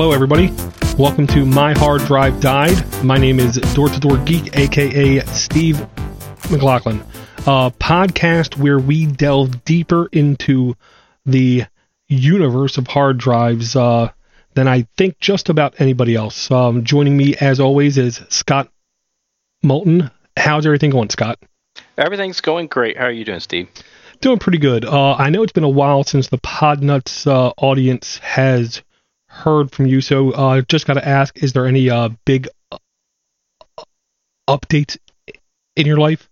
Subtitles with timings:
[0.00, 0.52] hello, everybody.
[0.96, 3.04] Welcome to My Hard Drive Died.
[3.04, 5.80] My name is Door to Door Geek, aka Steve
[6.52, 7.00] McLaughlin.
[7.48, 10.76] A podcast where we delve deeper into
[11.26, 11.64] the
[12.06, 14.12] universe of hard drives uh,
[14.54, 16.48] than I think just about anybody else.
[16.48, 18.68] Um, joining me, as always, is Scott
[19.64, 20.12] Moulton.
[20.36, 21.40] How's everything going, Scott?
[21.96, 22.96] Everything's going great.
[22.96, 23.68] How are you doing, Steve?
[24.20, 24.84] Doing pretty good.
[24.84, 28.80] Uh, I know it's been a while since the Podnuts uh, audience has
[29.38, 30.00] heard from you.
[30.00, 32.78] So uh, just got to ask: Is there any uh, big uh,
[34.48, 34.96] updates
[35.76, 36.28] in your life?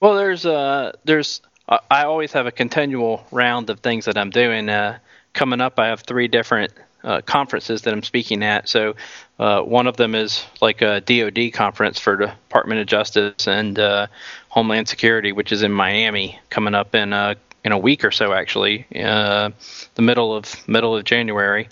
[0.00, 4.68] Well, there's uh, there's I always have a continual round of things that I'm doing.
[4.68, 4.98] Uh,
[5.32, 6.72] coming up, I have three different
[7.04, 8.68] uh, conferences that I'm speaking at.
[8.68, 8.96] So
[9.38, 13.78] uh, one of them is like a DoD conference for the Department of Justice and
[13.78, 14.08] uh,
[14.48, 18.32] Homeland Security, which is in Miami, coming up in uh, in a week or so,
[18.32, 19.50] actually, uh,
[19.94, 21.68] the middle of middle of January.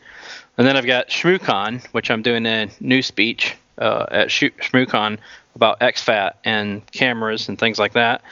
[0.58, 5.18] And then I've got ShmooCon, which I'm doing a new speech uh, at ShmooCon
[5.54, 8.22] about exFAT and cameras and things like that.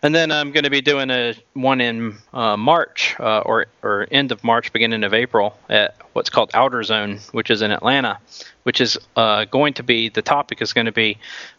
[0.00, 4.06] And then I'm going to be doing a one in uh, March uh, or or
[4.10, 8.18] end of March, beginning of April at what's called Outer Zone, which is in Atlanta,
[8.62, 11.18] which is uh, going to be the topic is going to be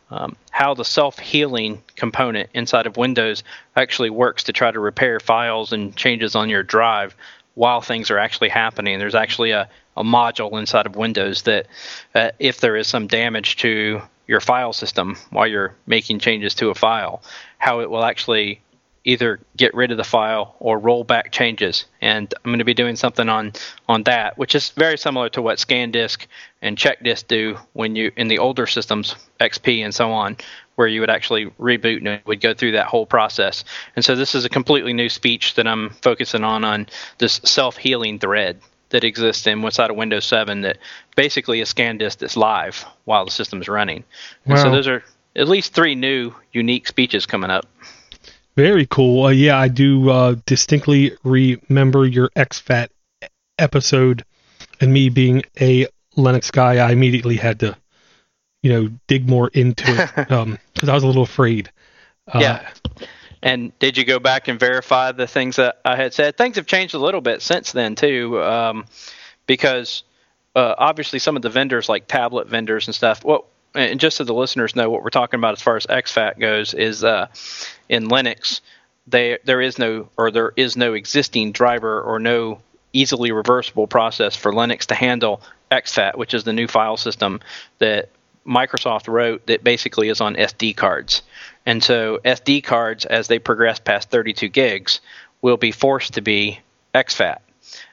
[0.10, 3.44] um, how the self healing component inside of Windows
[3.76, 7.16] actually works to try to repair files and changes on your drive
[7.56, 9.00] while things are actually happening.
[9.00, 11.67] There's actually a, a module inside of Windows that,
[12.16, 16.69] uh, if there is some damage to your file system while you're making changes to
[16.69, 17.22] a file,
[17.58, 18.61] how it will actually
[19.03, 21.86] either get rid of the file or roll back changes.
[22.02, 23.53] And I'm going to be doing something on
[23.88, 26.28] on that, which is very similar to what ScanDisk
[26.61, 30.38] and CheckDisk do when you in the older systems, XP and so on,
[30.75, 33.63] where you would actually reboot and it would go through that whole process.
[33.95, 36.88] And so this is a completely new speech that I'm focusing on on
[37.18, 40.77] this self-healing thread that exists in inside of Windows 7 that
[41.16, 44.03] basically is ScanDisk that's live while the system is running.
[44.45, 45.03] And so those are
[45.35, 47.66] at least three new unique speeches coming up.
[48.55, 49.25] Very cool.
[49.25, 52.89] Uh, yeah, I do uh, distinctly remember your exFAT
[53.57, 54.25] episode,
[54.81, 57.77] and me being a Linux guy, I immediately had to,
[58.61, 61.71] you know, dig more into it because um, I was a little afraid.
[62.27, 62.69] Uh, yeah.
[63.41, 66.38] And did you go back and verify the things that I had said?
[66.38, 68.85] Things have changed a little bit since then too, um,
[69.47, 70.03] because
[70.55, 73.23] uh, obviously some of the vendors, like tablet vendors and stuff.
[73.23, 73.45] Well,
[73.75, 76.73] and just so the listeners know what we're talking about as far as exFAT goes,
[76.73, 77.27] is uh,
[77.88, 78.61] in Linux,
[79.07, 82.59] they, there is no or there is no existing driver or no
[82.94, 87.39] easily reversible process for Linux to handle exFAT, which is the new file system
[87.77, 88.09] that
[88.45, 91.21] Microsoft wrote that basically is on SD cards.
[91.69, 95.02] And so SD cards, as they progress past 32 gigs,
[95.44, 96.59] will be forced to be
[96.96, 97.41] exFAT.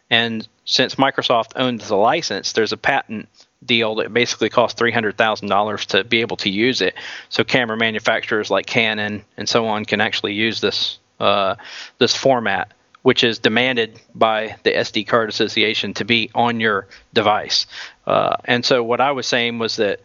[0.08, 3.28] And since Microsoft owns the license, there's a patent
[3.62, 6.94] deal that basically costs $300,000 to be able to use it.
[7.28, 11.56] So camera manufacturers like Canon and so on can actually use this uh,
[11.98, 12.72] this format,
[13.02, 17.66] which is demanded by the SD card association to be on your device.
[18.06, 20.00] Uh, and so what I was saying was that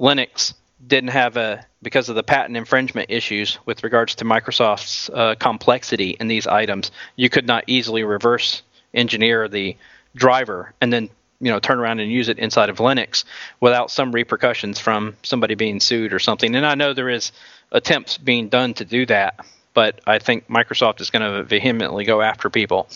[0.00, 0.54] Linux
[0.86, 6.16] didn't have a because of the patent infringement issues with regards to Microsoft's uh, complexity
[6.18, 8.62] in these items, you could not easily reverse
[8.94, 9.76] engineer the
[10.14, 13.24] driver and then you know turn around and use it inside of Linux
[13.60, 16.54] without some repercussions from somebody being sued or something.
[16.54, 17.32] And I know there is
[17.72, 22.22] attempts being done to do that, but I think Microsoft is going to vehemently go
[22.22, 22.88] after people.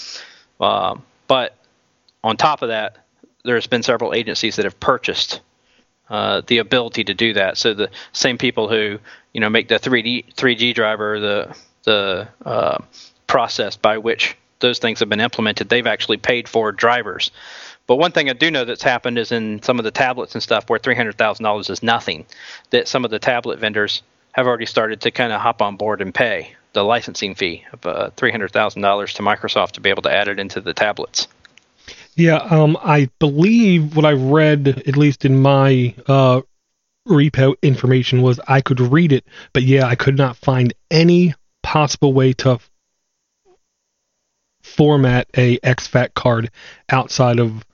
[0.61, 1.55] Uh, but
[2.25, 3.05] on top of that,
[3.45, 5.41] there's been several agencies that have purchased
[6.11, 7.59] uh, the ability to do that.
[7.59, 8.99] So the same people who
[9.33, 12.79] you know make the 3D 3G driver the the uh,
[13.27, 17.31] process by which those things have been implemented, they've actually paid for drivers.
[17.87, 20.43] But one thing I do know that's happened is in some of the tablets and
[20.43, 22.27] stuff where three hundred thousand dollars is nothing,
[22.71, 26.01] that some of the tablet vendors have already started to kind of hop on board
[26.01, 29.91] and pay the licensing fee of uh, three hundred thousand dollars to Microsoft to be
[29.91, 31.29] able to add it into the tablets.
[32.19, 36.41] Yeah, um, I believe what I read, at least in my uh,
[37.07, 42.13] repo information, was I could read it, but yeah, I could not find any possible
[42.13, 42.59] way to
[44.65, 46.51] format a exFAT card
[46.91, 47.65] outside of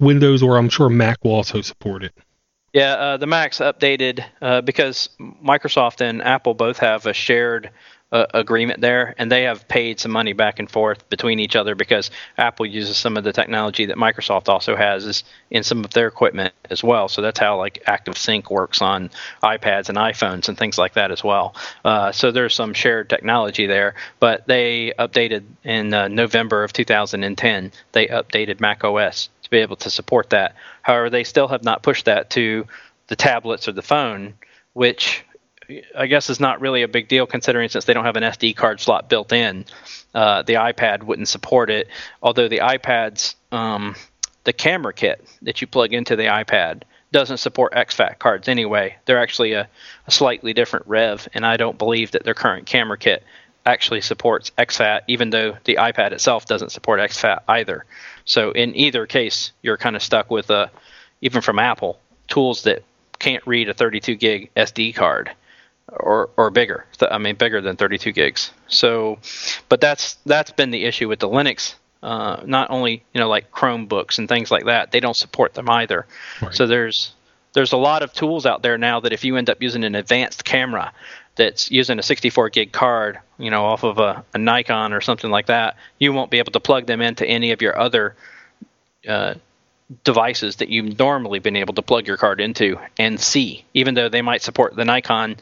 [0.00, 2.12] Windows, or I'm sure Mac will also support it.
[2.72, 7.70] Yeah, uh, the Mac's updated uh, because Microsoft and Apple both have a shared
[8.12, 11.74] uh, agreement there, and they have paid some money back and forth between each other
[11.74, 16.06] because Apple uses some of the technology that Microsoft also has in some of their
[16.06, 17.08] equipment as well.
[17.08, 19.10] So that's how like Active Sync works on
[19.42, 21.54] iPads and iPhones and things like that as well.
[21.84, 27.72] Uh, so there's some shared technology there, but they updated in uh, November of 2010.
[27.92, 30.54] They updated Mac OS to be able to support that.
[30.82, 32.66] However, they still have not pushed that to
[33.06, 34.34] the tablets or the phone,
[34.74, 35.24] which
[35.96, 38.56] I guess is not really a big deal considering since they don't have an SD
[38.56, 39.64] card slot built in.
[40.14, 41.88] Uh, the iPad wouldn't support it,
[42.22, 43.94] although the iPad's um,
[44.44, 46.82] the camera kit that you plug into the iPad
[47.12, 48.96] doesn't support exFAT cards anyway.
[49.04, 49.68] They're actually a,
[50.06, 53.22] a, slightly different rev, and I don't believe that their current camera kit
[53.64, 57.84] actually supports exFAT, even though the iPad itself doesn't support exFAT either.
[58.24, 60.68] So in either case, you're kind of stuck with, uh,
[61.20, 62.82] even from Apple, tools that
[63.18, 65.30] can't read a 32 gig SD card
[65.98, 66.86] or or bigger.
[67.00, 68.50] I mean, bigger than 32 gigs.
[68.68, 69.18] So,
[69.68, 71.74] but that's that's been the issue with the Linux.
[72.02, 75.68] Uh, not only you know like Chromebooks and things like that, they don't support them
[75.70, 76.06] either.
[76.40, 76.54] Right.
[76.54, 77.14] So there's
[77.52, 79.94] there's a lot of tools out there now that if you end up using an
[79.94, 80.92] advanced camera
[81.34, 85.30] that's using a 64 gig card, you know, off of a, a Nikon or something
[85.30, 88.16] like that, you won't be able to plug them into any of your other
[89.08, 89.34] uh,
[90.04, 94.08] devices that you've normally been able to plug your card into and see, even though
[94.08, 95.36] they might support the Nikon,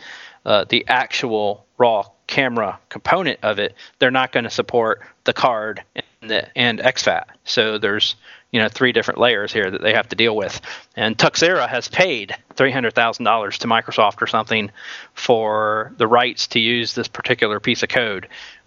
[0.50, 5.85] uh, the actual raw camera component of it, they're not going to support the card
[5.94, 7.26] and, the, and exFAT.
[7.44, 8.17] So there's
[8.50, 10.61] you know three different layers here that they have to deal with.
[10.97, 14.73] And Tuxera has paid three hundred thousand dollars to Microsoft or something
[15.14, 18.26] for the rights to use this particular piece of code.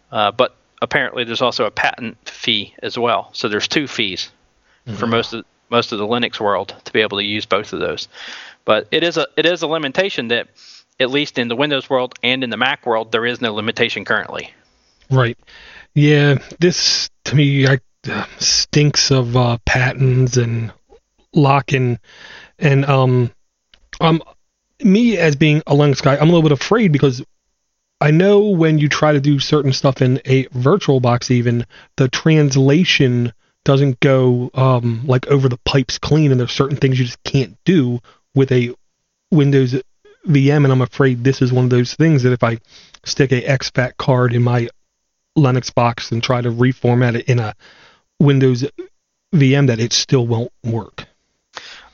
[0.09, 3.29] Uh, but apparently, there's also a patent fee as well.
[3.33, 4.31] So there's two fees
[4.87, 4.95] mm-hmm.
[4.97, 7.81] for most of most of the Linux world to be able to use both of
[7.81, 8.07] those.
[8.63, 10.47] But it is a it is a limitation that
[10.99, 14.05] at least in the Windows world and in the Mac world there is no limitation
[14.05, 14.51] currently.
[15.09, 15.37] Right.
[15.93, 17.79] Yeah, this to me I,
[18.09, 20.71] uh, stinks of uh, patents and
[21.33, 21.99] locking
[22.59, 23.31] and um
[23.99, 24.21] um
[24.83, 27.23] me as being a Linux guy, I'm a little bit afraid because
[28.01, 32.09] I know when you try to do certain stuff in a virtual box even the
[32.09, 33.31] translation
[33.63, 37.57] doesn't go um, like over the pipes clean, and there's certain things you just can't
[37.65, 37.99] do
[38.35, 38.75] with a
[39.31, 39.75] Windows
[40.27, 40.63] VM.
[40.63, 42.59] And I'm afraid this is one of those things that if I
[43.03, 44.69] stick a exFAT card in my
[45.37, 47.55] Linux box and try to reformat it in a
[48.19, 48.65] Windows
[49.33, 51.05] VM, that it still won't work.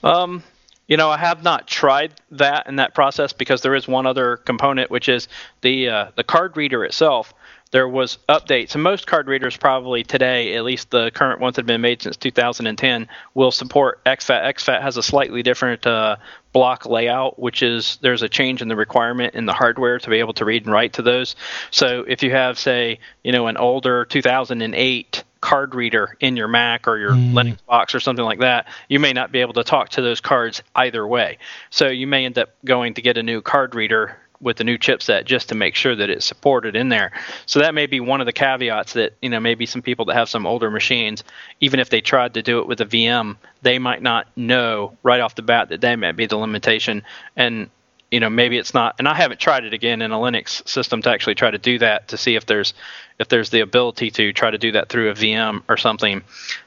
[0.04, 0.44] Um,
[0.88, 4.38] you know, I have not tried that in that process because there is one other
[4.38, 5.28] component, which is
[5.62, 7.34] the uh, the card reader itself
[7.72, 8.74] there was updates.
[8.74, 12.02] And most card readers probably today, at least the current ones that have been made
[12.02, 14.44] since 2010, will support exFAT.
[14.44, 16.16] exFAT has a slightly different uh,
[16.52, 20.18] block layout, which is there's a change in the requirement in the hardware to be
[20.18, 21.36] able to read and write to those.
[21.72, 26.88] So if you have, say, you know, an older 2008 card reader in your Mac
[26.88, 27.32] or your mm.
[27.32, 30.22] Linux box or something like that, you may not be able to talk to those
[30.22, 31.38] cards either way.
[31.70, 34.78] So you may end up going to get a new card reader with the new
[34.78, 37.12] chipset just to make sure that it's supported in there.
[37.46, 40.16] So that may be one of the caveats that you know maybe some people that
[40.16, 41.24] have some older machines,
[41.60, 45.20] even if they tried to do it with a VM, they might not know right
[45.20, 47.04] off the bat that that might be the limitation.
[47.36, 47.70] And
[48.12, 48.96] you know maybe it's not.
[49.00, 51.80] And I haven't tried it again in a Linux system to actually try to do
[51.80, 52.74] that to see if there's
[53.20, 56.22] if there's the ability to try to do that through a VM or something.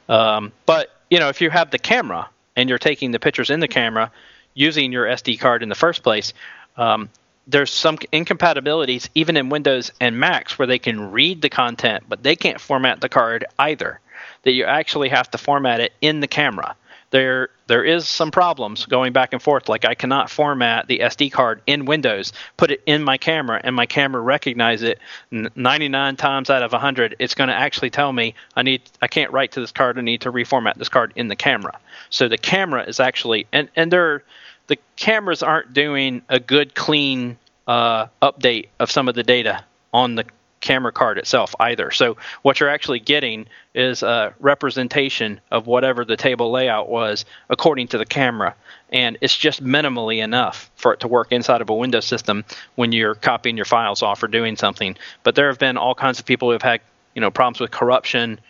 [0.09, 3.61] Um, but you know if you have the camera and you're taking the pictures in
[3.61, 4.13] the camera
[4.55, 6.35] using your SD card in the first place.
[6.77, 7.09] Um,
[7.47, 12.23] there's some incompatibilities even in Windows and Macs where they can read the content, but
[12.23, 14.01] they can't format the card either.
[14.45, 16.77] That you actually have to format it in the camera.
[17.11, 19.69] There, there is some problems going back and forth.
[19.69, 23.77] Like I cannot format the SD card in Windows, put it in my camera, and
[23.77, 24.99] my camera recognize it
[25.31, 27.17] 99 times out of 100.
[27.19, 29.99] It's going to actually tell me I need, I can't write to this card.
[29.99, 31.79] I need to reformat this card in the camera.
[32.09, 34.25] So the camera is actually, and and there
[34.73, 37.37] the cameras aren't doing a good clean
[37.67, 39.63] uh, update of some of the data
[39.93, 40.25] on the
[40.63, 41.91] camera card itself either.
[41.91, 47.89] So what you're actually getting is a representation of whatever the table layout was according
[47.89, 48.55] to the camera.
[48.91, 52.43] And it's just minimally enough for it to work inside of a Windows system
[52.77, 54.97] when you're copying your files off or doing something.
[55.23, 56.81] But there have been all kinds of people who have had
[57.15, 58.41] you know problems with corruption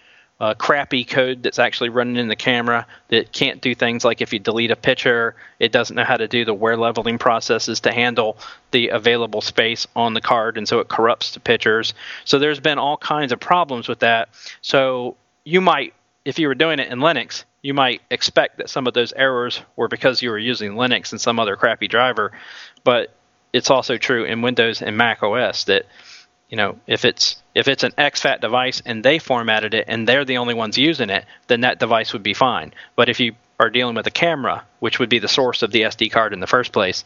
[0.42, 4.32] uh, crappy code that's actually running in the camera that can't do things like if
[4.32, 7.92] you delete a picture, it doesn't know how to do the wear leveling processes to
[7.92, 8.36] handle
[8.72, 11.94] the available space on the card, and so it corrupts the pictures.
[12.24, 14.30] So there's been all kinds of problems with that.
[14.62, 15.94] So you might,
[16.24, 19.60] if you were doing it in Linux, you might expect that some of those errors
[19.76, 22.32] were because you were using Linux and some other crappy driver,
[22.82, 23.14] but
[23.52, 25.86] it's also true in Windows and Mac OS that
[26.52, 30.26] you know, if it's if it's an exFAT device and they formatted it and they're
[30.26, 32.74] the only ones using it, then that device would be fine.
[32.94, 35.80] But if you are dealing with a camera, which would be the source of the
[35.80, 37.04] SD card in the first place,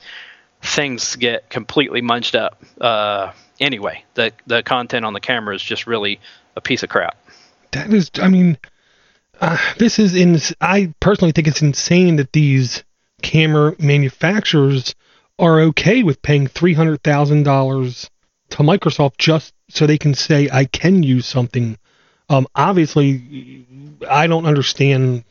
[0.63, 2.61] things get completely munched up.
[2.81, 6.19] Uh, anyway, the the content on the camera is just really
[6.57, 7.17] a piece of crap.
[7.71, 8.59] That is, I mean,
[9.41, 10.41] uh, this is in.
[10.61, 12.83] I personally think it's insane that these
[13.23, 14.97] camera manufacturers
[15.39, 18.11] are okay with paying three hundred thousand dollars
[18.51, 21.79] to Microsoft just so they can say I can use something.
[22.29, 23.67] Um, obviously,
[24.09, 25.25] I don't understand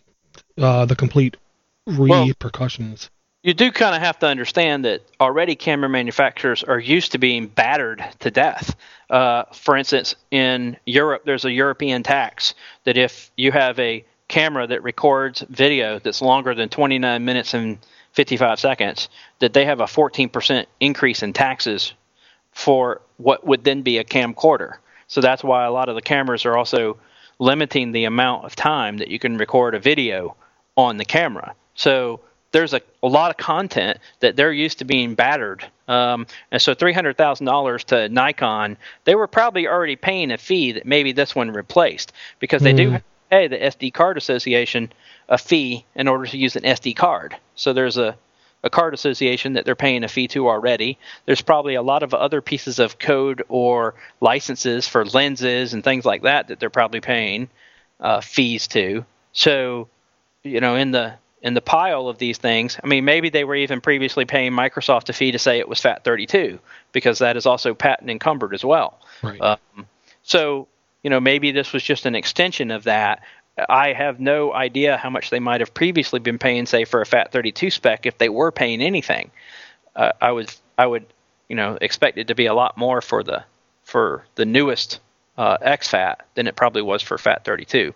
[0.58, 1.38] uh, the complete
[1.86, 3.10] repercussions.
[3.10, 7.20] Well, you do kind of have to understand that already camera manufacturers are used to
[7.20, 8.76] being battered to death.
[9.08, 12.56] Uh, for instance, in Europe, there's a European tax
[12.86, 17.78] that if you have a camera that records video that's longer than 29 minutes and
[18.14, 21.94] 55 seconds, that they have a 14% increase in taxes
[22.56, 24.78] for what would then be a camcorder.
[25.08, 26.98] So that's why a lot of the cameras are also
[27.38, 30.36] limiting the amount of time that you can record a video
[30.78, 31.54] on the camera.
[31.76, 32.22] So
[32.54, 35.66] there's a, a lot of content that they're used to being battered.
[35.90, 41.12] Um, and so $300,000 to Nikon, they were probably already paying a fee that maybe
[41.12, 42.78] this one replaced because they mm.
[42.78, 42.98] do
[43.30, 44.92] pay the SD Card Association
[45.28, 47.36] a fee in order to use an SD card.
[47.56, 48.18] So there's a
[48.66, 50.98] a card association that they're paying a fee to already.
[51.26, 56.04] There's probably a lot of other pieces of code or licenses for lenses and things
[56.04, 57.48] like that that they're probably paying
[58.00, 59.06] uh, fees to.
[59.32, 59.88] So,
[60.44, 63.56] you know, in the in the pile of these things, I mean, maybe they were
[63.56, 66.58] even previously paying Microsoft a fee to say it was FAT32
[66.92, 69.00] because that is also patent encumbered as well.
[69.22, 69.40] Right.
[69.40, 69.86] Um,
[70.24, 70.68] so,
[71.04, 73.22] you know, maybe this was just an extension of that,
[73.58, 77.06] I have no idea how much they might have previously been paying, say, for a
[77.06, 79.32] FAT32 spec if they were paying anything.
[79.96, 81.06] Uh, I would, I would,
[81.48, 83.44] you know, expect it to be a lot more for the
[83.84, 85.00] for the newest
[85.38, 87.94] uh, exFAT than it probably was for FAT32.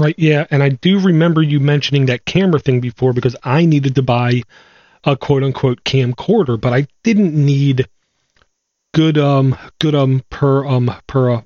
[0.00, 0.14] Right.
[0.18, 4.02] Yeah, and I do remember you mentioning that camera thing before because I needed to
[4.02, 4.42] buy
[5.04, 7.88] a quote unquote camcorder, but I didn't need
[8.94, 11.42] good um good um per um per uh,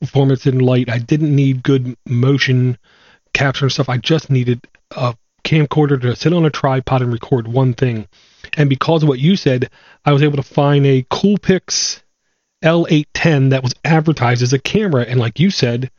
[0.00, 0.90] performance in light.
[0.90, 2.78] I didn't need good motion
[3.32, 3.88] capture and stuff.
[3.88, 8.08] I just needed a camcorder to sit on a tripod and record one thing.
[8.56, 9.70] And because of what you said,
[10.04, 12.02] I was able to find a Coolpix
[12.64, 15.02] L810 that was advertised as a camera.
[15.02, 15.90] And like you said,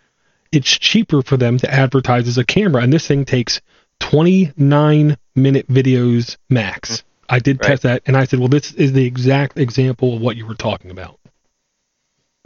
[0.51, 2.81] it's cheaper for them to advertise as a camera.
[2.81, 3.61] And this thing takes
[3.99, 7.03] 29 minute videos max.
[7.29, 7.69] I did right.
[7.69, 10.55] test that, and I said, well, this is the exact example of what you were
[10.55, 11.19] talking about.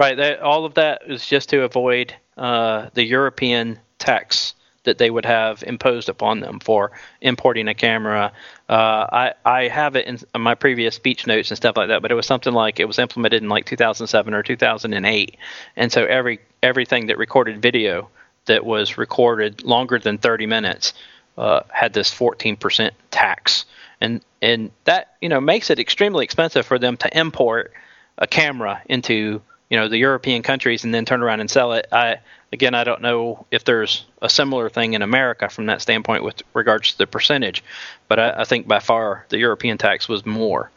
[0.01, 0.17] Right.
[0.17, 5.25] That, all of that is just to avoid uh, the European tax that they would
[5.25, 6.91] have imposed upon them for
[7.21, 8.31] importing a camera.
[8.67, 12.11] Uh, I I have it in my previous speech notes and stuff like that, but
[12.11, 15.37] it was something like it was implemented in like 2007 or 2008,
[15.75, 18.09] and so every everything that recorded video
[18.45, 20.95] that was recorded longer than 30 minutes
[21.37, 23.65] uh, had this 14% tax,
[24.01, 27.71] and and that you know makes it extremely expensive for them to import
[28.17, 31.87] a camera into you know the European countries and then turn around and sell it.
[31.91, 32.17] I
[32.51, 36.43] again I don't know if there's a similar thing in America from that standpoint with
[36.53, 37.63] regards to the percentage,
[38.09, 40.69] but I, I think by far the European tax was more,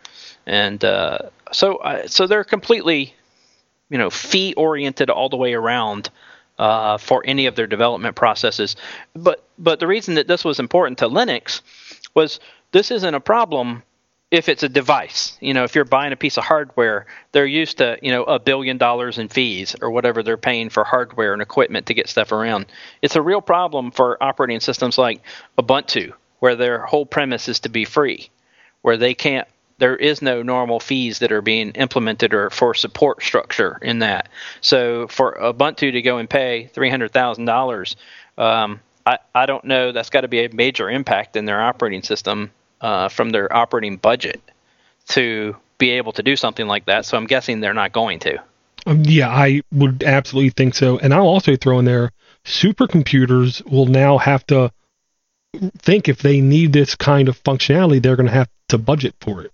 [0.46, 1.18] and uh,
[1.52, 3.12] so so they're completely
[3.90, 6.08] you know fee oriented all the way around.
[6.56, 8.76] Uh, for any of their development processes,
[9.12, 11.62] but but the reason that this was important to Linux
[12.14, 12.38] was
[12.70, 13.82] this isn't a problem
[14.34, 17.78] if it's a device, you know, if you're buying a piece of hardware, they're used
[17.78, 21.40] to, you know, a billion dollars in fees or whatever they're paying for hardware and
[21.40, 22.66] equipment to get stuff around.
[23.00, 25.22] It's a real problem for operating systems like
[25.56, 28.28] Ubuntu, where their whole premise is to be free,
[28.82, 29.46] where they can't
[29.78, 34.28] there is no normal fees that are being implemented or for support structure in that.
[34.60, 37.96] So for Ubuntu to go and pay three hundred thousand um, dollars,
[38.36, 39.92] I I don't know.
[39.92, 42.50] That's got to be a major impact in their operating system
[42.84, 44.40] uh, from their operating budget
[45.08, 47.04] to be able to do something like that.
[47.04, 48.38] So I'm guessing they're not going to.
[48.86, 50.98] Um, yeah, I would absolutely think so.
[50.98, 52.12] And I'll also throw in there
[52.44, 54.70] supercomputers will now have to
[55.78, 59.42] think if they need this kind of functionality, they're going to have to budget for
[59.42, 59.52] it.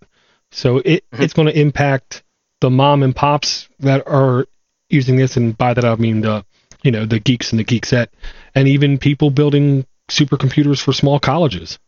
[0.51, 1.23] So it, mm-hmm.
[1.23, 2.23] it's going to impact
[2.61, 4.47] the mom and pops that are
[4.89, 6.45] using this, and by that I mean the
[6.83, 8.09] you know the geeks and the geekset,
[8.55, 11.79] and even people building supercomputers for small colleges.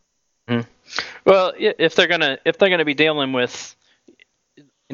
[0.47, 0.69] Mm-hmm.
[1.25, 3.75] Well, if they're gonna if they're gonna be dealing with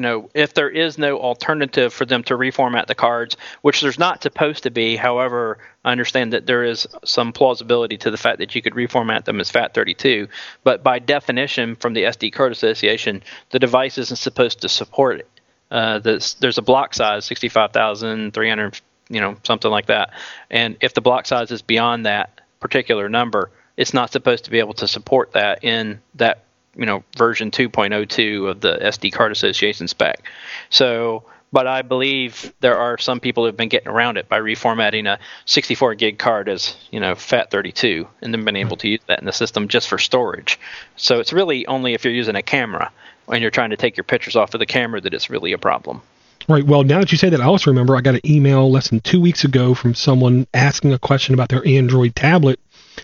[0.00, 3.98] you know, if there is no alternative for them to reformat the cards, which there's
[3.98, 4.96] not supposed to be.
[4.96, 9.26] However, I understand that there is some plausibility to the fact that you could reformat
[9.26, 10.28] them as FAT32.
[10.64, 15.28] But by definition, from the SD Card Association, the device isn't supposed to support it.
[15.70, 18.80] Uh, there's, there's a block size, 65,300,
[19.10, 20.14] you know, something like that.
[20.50, 24.58] And if the block size is beyond that particular number, it's not supposed to be
[24.58, 29.88] able to support that in that you know version 2.02 of the SD card association
[29.88, 30.22] spec.
[30.70, 35.08] So but I believe there are some people who've been getting around it by reformatting
[35.08, 39.18] a 64 gig card as you know FAT32 and then been able to use that
[39.18, 40.58] in the system just for storage.
[40.96, 42.92] So it's really only if you're using a camera
[43.28, 45.58] and you're trying to take your pictures off of the camera that it's really a
[45.58, 46.02] problem.
[46.48, 46.64] Right.
[46.64, 49.00] Well, now that you say that, I also remember I got an email less than
[49.00, 52.58] two weeks ago from someone asking a question about their Android tablet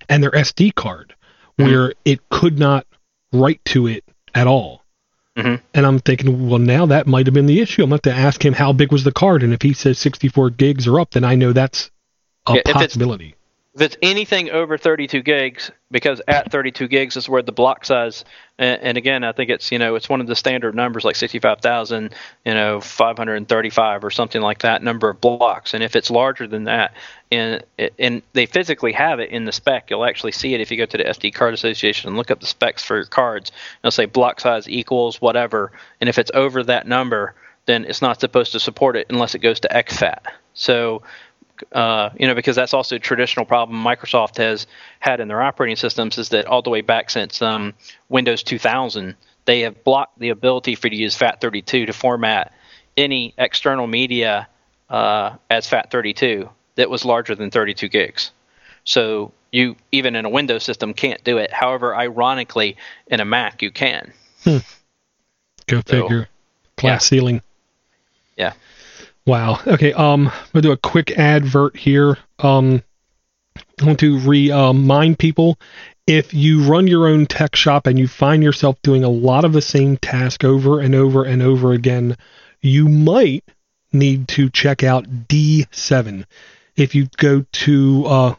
[0.08, 1.14] and their SD card,
[1.58, 1.70] mm-hmm.
[1.70, 2.86] where it could not
[3.32, 4.82] write to it at all.
[5.36, 5.62] Mm-hmm.
[5.74, 7.82] And I'm thinking, well, now that might have been the issue.
[7.82, 9.74] I'm going to have to ask him how big was the card, and if he
[9.74, 11.90] says 64 gigs or up, then I know that's
[12.46, 13.35] a yeah, possibility
[13.76, 18.24] if it's anything over 32 gigs, because at 32 gigs is where the block size,
[18.58, 21.14] and, and, again, I think it's you know it's one of the standard numbers like
[21.14, 22.14] 65,000,
[22.46, 26.64] you know 535 or something like that number of blocks, and if it's larger than
[26.64, 26.94] that,
[27.30, 27.62] and
[27.98, 30.86] and they physically have it in the spec, you'll actually see it if you go
[30.86, 33.52] to the SD Card Association and look up the specs for your cards.
[33.82, 37.34] It'll say block size equals whatever, and if it's over that number,
[37.66, 40.20] then it's not supposed to support it unless it goes to exFAT.
[40.54, 41.02] So
[41.72, 44.66] uh, you know, because that's also a traditional problem Microsoft has
[45.00, 47.74] had in their operating systems is that all the way back since um,
[48.08, 52.52] Windows 2000, they have blocked the ability for you to use FAT32 to format
[52.96, 54.48] any external media
[54.90, 58.30] uh, as FAT32 that was larger than 32 gigs.
[58.84, 61.52] So you, even in a Windows system, can't do it.
[61.52, 64.12] However, ironically, in a Mac, you can.
[64.44, 64.58] Hmm.
[65.66, 66.24] Go figure.
[66.24, 66.28] So,
[66.76, 67.18] Class yeah.
[67.18, 67.42] ceiling.
[69.26, 69.60] Wow.
[69.66, 69.92] Okay.
[69.92, 72.16] Um, I'm gonna do a quick advert here.
[72.38, 72.82] Um,
[73.80, 75.58] I want to remind people
[76.06, 79.52] if you run your own tech shop and you find yourself doing a lot of
[79.52, 82.16] the same task over and over and over again,
[82.62, 83.44] you might
[83.92, 86.24] need to check out D7.
[86.76, 88.34] If you go to uh,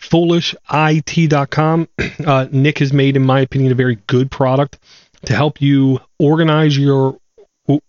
[0.00, 1.88] foolishit.com,
[2.26, 4.78] uh, Nick has made, in my opinion, a very good product
[5.26, 7.19] to help you organize your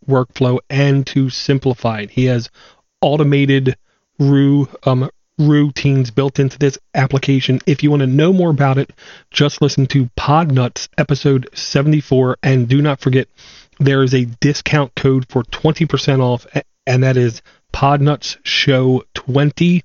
[0.08, 2.12] workflow and to simplify it.
[2.12, 2.50] He has
[3.02, 3.76] automated
[4.20, 7.60] RU, um, routines built into this application.
[7.66, 8.92] If you want to know more about it,
[9.32, 13.28] just listen to Podnuts episode 74 and do not forget
[13.80, 16.46] there is a discount code for 20% off
[16.86, 17.42] and that is
[17.74, 19.84] Podnuts Show 20.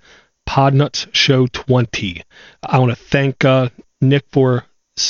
[0.48, 2.22] Podnuts Show 20.
[2.62, 3.68] I want to thank uh,
[4.00, 4.64] Nick for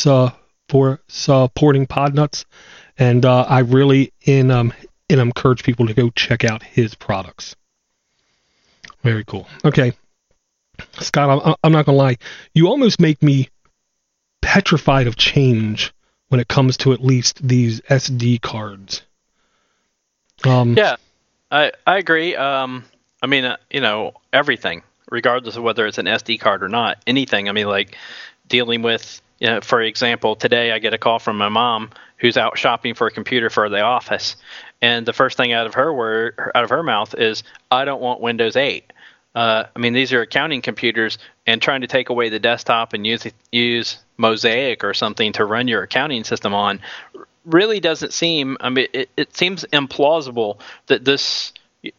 [0.04, 0.30] uh,
[0.68, 2.44] for supporting Podnuts
[2.98, 4.72] and uh, I really in um
[5.08, 7.54] encourage people to go check out his products.
[9.02, 9.46] Very cool.
[9.64, 9.92] Okay,
[11.00, 12.16] Scott, I'm, I'm not gonna lie,
[12.54, 13.48] you almost make me
[14.42, 15.92] petrified of change
[16.28, 19.02] when it comes to at least these SD cards.
[20.44, 20.96] Um, yeah,
[21.50, 22.34] I I agree.
[22.36, 22.84] Um,
[23.22, 26.98] I mean, uh, you know, everything, regardless of whether it's an SD card or not,
[27.06, 27.48] anything.
[27.48, 27.96] I mean, like
[28.48, 32.36] dealing with, you know, for example, today I get a call from my mom who's
[32.36, 34.36] out shopping for a computer for the office,
[34.80, 38.00] and the first thing out of her word, out of her mouth is, "I don't
[38.00, 38.92] want Windows 8."
[39.34, 43.06] Uh, I mean, these are accounting computers, and trying to take away the desktop and
[43.06, 46.80] use use Mosaic or something to run your accounting system on
[47.44, 48.56] really doesn't seem.
[48.60, 51.52] I mean, it, it seems implausible that this.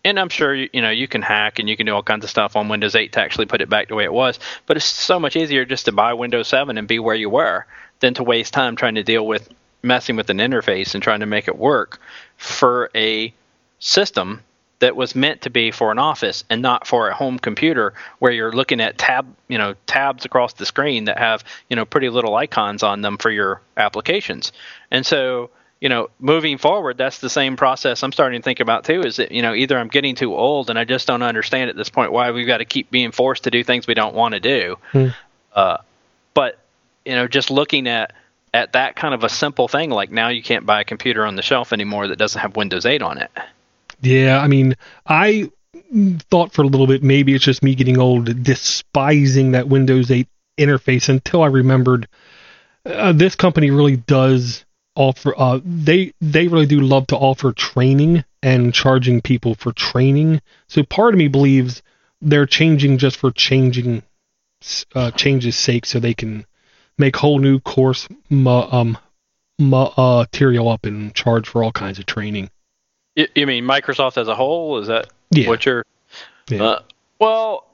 [0.04, 2.30] And I'm sure you know you can hack and you can do all kinds of
[2.30, 4.40] stuff on Windows 8 to actually put it back the way it was.
[4.66, 7.66] But it's so much easier just to buy Windows 7 and be where you were
[8.00, 9.50] than to waste time trying to deal with
[9.84, 12.00] messing with an interface and trying to make it work
[12.38, 13.34] for a
[13.80, 14.42] system
[14.80, 18.32] that was meant to be for an office and not for a home computer where
[18.32, 22.10] you're looking at tab you know tabs across the screen that have you know pretty
[22.10, 24.52] little icons on them for your applications
[24.92, 28.84] and so you know moving forward that's the same process i'm starting to think about
[28.84, 31.70] too is that you know either i'm getting too old and i just don't understand
[31.70, 34.16] at this point why we've got to keep being forced to do things we don't
[34.16, 35.08] want to do hmm.
[35.54, 35.78] uh,
[36.34, 36.60] but
[37.06, 38.14] you know just looking at
[38.54, 41.36] at that kind of a simple thing like now you can't buy a computer on
[41.36, 43.32] the shelf anymore that doesn't have Windows 8 on it.
[44.02, 45.52] Yeah, I mean, I
[46.30, 50.28] thought for a little bit maybe it's just me getting old despising that Windows 8
[50.58, 52.08] interface until I remembered
[52.86, 54.66] uh, this company really does
[54.98, 60.42] offer uh, they they really do love to offer training and charging people for training.
[60.68, 61.82] So part of me believes
[62.22, 64.04] they're changing just for changing
[64.96, 66.46] uh, changes sake so they can
[66.98, 68.98] make whole new course ma- um,
[69.60, 72.50] ma- uh, material up and charge for all kinds of training.
[73.16, 74.78] You, mean Microsoft as a whole?
[74.80, 75.48] Is that yeah.
[75.48, 75.84] what you're?
[76.50, 76.64] Yeah.
[76.64, 76.80] Uh,
[77.20, 77.67] well,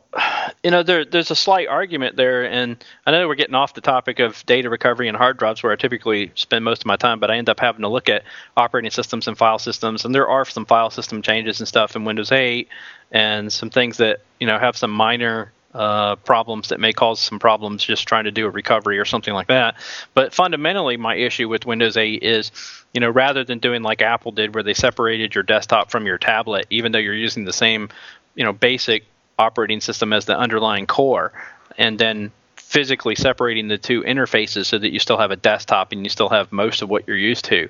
[0.63, 3.82] you know, there, there's a slight argument there, and I know we're getting off the
[3.82, 7.19] topic of data recovery and hard drives, where I typically spend most of my time,
[7.19, 8.23] but I end up having to look at
[8.56, 12.06] operating systems and file systems, and there are some file system changes and stuff in
[12.06, 12.67] Windows 8,
[13.12, 17.39] and some things that you know have some minor uh, problems that may cause some
[17.39, 19.76] problems just trying to do a recovery or something like that.
[20.13, 22.52] But fundamentally, my issue with Windows 8 is,
[22.93, 26.19] you know, rather than doing like Apple did, where they separated your desktop from your
[26.19, 27.89] tablet, even though you're using the same,
[28.36, 29.06] you know, basic
[29.38, 31.32] operating system as the underlying core,
[31.78, 36.04] and then physically separating the two interfaces so that you still have a desktop and
[36.04, 37.69] you still have most of what you're used to.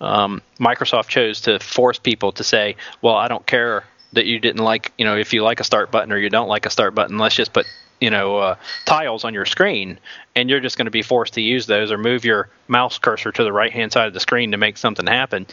[0.00, 4.62] Um, Microsoft chose to force people to say, well, I don't care that you didn't
[4.62, 6.94] like, you know, if you like a start button or you don't like a start
[6.94, 7.64] button, let's just put,
[7.98, 9.98] you know, uh, tiles on your screen
[10.36, 13.32] and you're just going to be forced to use those or move your mouse cursor
[13.32, 15.46] to the right hand side of the screen to make something happen.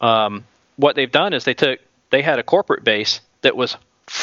[0.00, 0.44] Um,
[0.76, 3.76] what they've done is they took, they had a corporate base that was,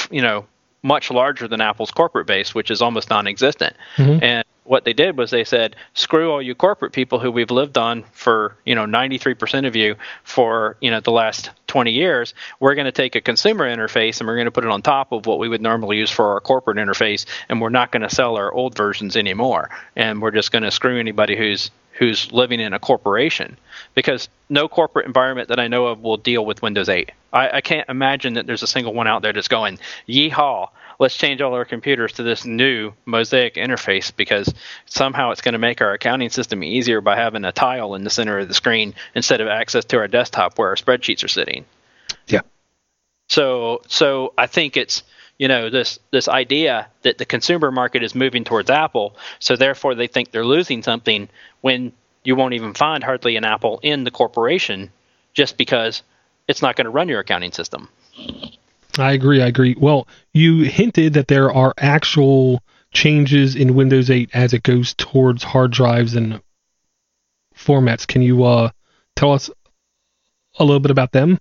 [0.09, 0.45] you know,
[0.87, 3.75] much larger than Apple's corporate base, which is almost non-existent.
[3.97, 4.23] Mm-hmm.
[4.23, 7.77] And what they did was they said, "Screw all you corporate people who we've lived
[7.77, 12.33] on for you know 93% of you for you know the last 20 years.
[12.59, 15.11] We're going to take a consumer interface and we're going to put it on top
[15.11, 18.13] of what we would normally use for our corporate interface, and we're not going to
[18.13, 19.69] sell our old versions anymore.
[19.95, 23.57] And we're just going to screw anybody who's who's living in a corporation
[23.95, 27.11] because no corporate environment that I know of will deal with Windows 8.
[27.33, 31.17] I, I can't imagine that there's a single one out there that's going, yeehaw, let's
[31.17, 34.53] change all our computers to this new Mosaic interface because
[34.85, 38.09] somehow it's going to make our accounting system easier by having a tile in the
[38.09, 41.65] center of the screen instead of access to our desktop where our spreadsheets are sitting.
[42.27, 42.41] Yeah.
[43.29, 45.03] So so I think it's
[45.37, 49.95] you know this this idea that the consumer market is moving towards Apple, so therefore
[49.95, 51.29] they think they're losing something
[51.61, 51.91] when
[52.23, 54.91] you won't even find hardly an Apple in the corporation
[55.33, 56.03] just because
[56.47, 57.87] it's not going to run your accounting system.
[58.97, 59.41] I agree.
[59.41, 59.75] I agree.
[59.77, 65.43] Well, you hinted that there are actual changes in Windows 8 as it goes towards
[65.43, 66.41] hard drives and
[67.55, 68.07] formats.
[68.07, 68.71] Can you uh,
[69.15, 69.49] tell us
[70.57, 71.39] a little bit about them?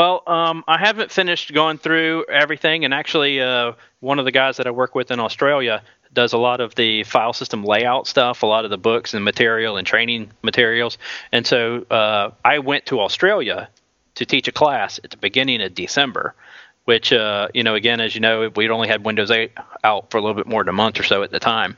[0.00, 4.56] Well, um, I haven't finished going through everything, and actually, uh, one of the guys
[4.56, 5.82] that I work with in Australia
[6.14, 9.22] does a lot of the file system layout stuff, a lot of the books and
[9.22, 10.96] material and training materials.
[11.32, 13.68] And so uh, I went to Australia
[14.14, 16.34] to teach a class at the beginning of December
[16.90, 19.52] which uh, you know again as you know we'd only had windows 8
[19.84, 21.76] out for a little bit more than a month or so at the time.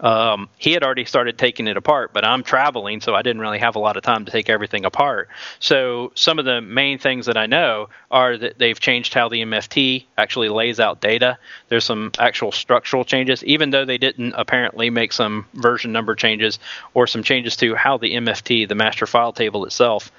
[0.00, 3.58] Um, he had already started taking it apart but i'm traveling so i didn't really
[3.58, 5.28] have a lot of time to take everything apart.
[5.60, 9.42] So some of the main things that i know are that they've changed how the
[9.42, 11.36] mft actually lays out data.
[11.68, 16.58] There's some actual structural changes even though they didn't apparently make some version number changes
[16.94, 20.10] or some changes to how the mft the master file table itself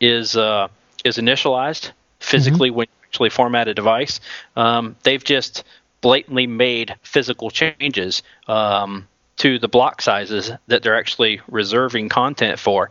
[0.00, 0.66] is uh,
[1.04, 2.78] is initialized physically mm-hmm.
[2.78, 4.20] when actually format a device.
[4.56, 5.64] Um, they've just
[6.00, 12.88] blatantly made physical changes um, to the block sizes that they're actually reserving content for.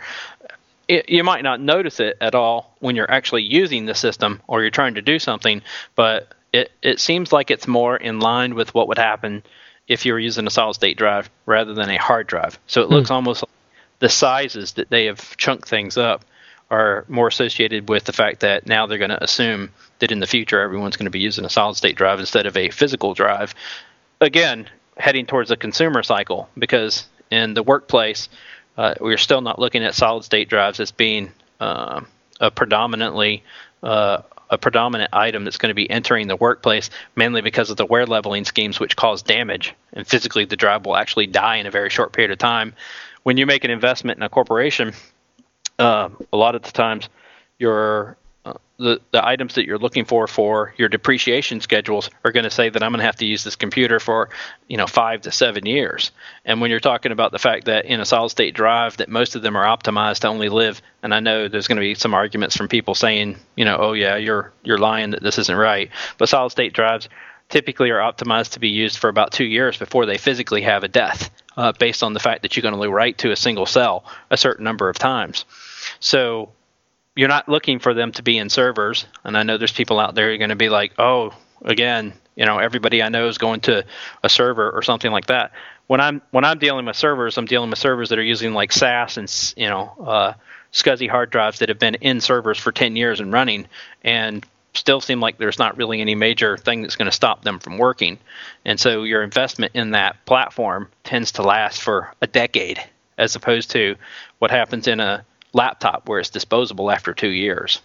[0.88, 4.62] It, you might not notice it at all when you're actually using the system or
[4.62, 5.64] you're trying to do something,
[5.96, 9.42] but it, it seems like it's more in line with what would happen
[9.88, 12.60] if you were using a solid state drive rather than a hard drive.
[12.68, 13.16] So it looks hmm.
[13.16, 13.50] almost like
[13.98, 16.24] the sizes that they have chunked things up
[16.72, 20.26] are more associated with the fact that now they're going to assume that in the
[20.26, 23.54] future everyone's going to be using a solid state drive instead of a physical drive.
[24.22, 28.30] Again, heading towards a consumer cycle because in the workplace,
[28.78, 32.02] uh, we're still not looking at solid state drives as being uh,
[32.40, 33.44] a predominantly
[33.84, 37.86] uh, a predominant item that's going to be entering the workplace, mainly because of the
[37.86, 39.74] wear leveling schemes which cause damage.
[39.94, 42.76] And physically, the drive will actually die in a very short period of time.
[43.24, 44.94] When you make an investment in a corporation,
[45.82, 47.10] uh, a lot of the times
[47.58, 52.44] your uh, the, the items that you're looking for for your depreciation schedules are going
[52.44, 54.30] to say that I'm going to have to use this computer for
[54.68, 56.12] you know five to seven years.
[56.46, 59.36] And when you're talking about the fact that in a solid state drive that most
[59.36, 62.14] of them are optimized to only live, and I know there's going to be some
[62.14, 65.90] arguments from people saying you know oh yeah you're you're lying that this isn't right,
[66.18, 67.10] but solid state drives
[67.52, 70.88] typically are optimized to be used for about two years before they physically have a
[70.88, 74.06] death, uh, based on the fact that you can only write to a single cell
[74.32, 75.46] a certain number of times.
[76.00, 76.50] So
[77.16, 79.06] you're not looking for them to be in servers.
[79.24, 82.14] And I know there's people out there who are going to be like, oh, again,
[82.36, 83.86] you know, everybody I know is going to
[84.24, 85.52] a server or something like that.
[85.88, 88.72] When I'm when I'm dealing with servers, I'm dealing with servers that are using like
[88.72, 90.34] SAS and you know uh,
[90.72, 93.68] SCSI hard drives that have been in servers for 10 years and running,
[94.04, 97.60] and still seem like there's not really any major thing that's going to stop them
[97.60, 98.18] from working.
[98.64, 102.82] And so your investment in that platform tends to last for a decade,
[103.18, 103.98] as opposed to
[104.40, 107.82] what happens in a laptop where it's disposable after two years.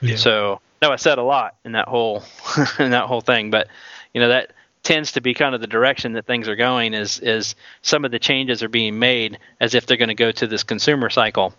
[0.00, 0.16] Yeah.
[0.16, 2.22] So no, I said a lot in that whole
[2.78, 3.68] in that whole thing, but
[4.12, 6.94] you know that tends to be kind of the direction that things are going.
[6.94, 10.32] Is is some of the changes are being made as if they're going to go
[10.32, 11.54] to this consumer cycle,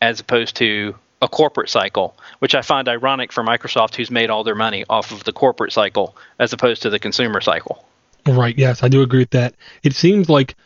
[0.00, 4.42] as opposed to a corporate cycle, which I find ironic for Microsoft, who's made all
[4.42, 7.86] their money off of the corporate cycle as opposed to the consumer cycle.
[8.26, 8.58] Right.
[8.58, 9.54] Yes, I do agree with that.
[9.84, 10.56] It seems like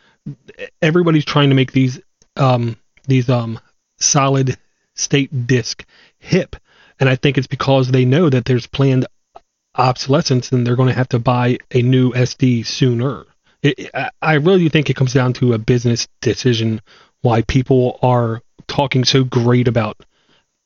[0.81, 1.99] everybody's trying to make these
[2.35, 3.59] um, these um,
[3.97, 4.57] solid
[4.95, 5.85] state disk
[6.19, 6.55] hip,
[6.99, 9.05] and I think it's because they know that there's planned
[9.75, 13.25] obsolescence and they're going to have to buy a new SD sooner.
[13.61, 13.89] It,
[14.21, 16.81] I really think it comes down to a business decision
[17.21, 19.97] why people are talking so great about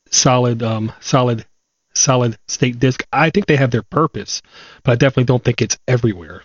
[0.09, 1.45] solid um, solid
[1.93, 3.05] solid state disk.
[3.11, 4.41] I think they have their purpose,
[4.83, 6.43] but I definitely don't think it's everywhere.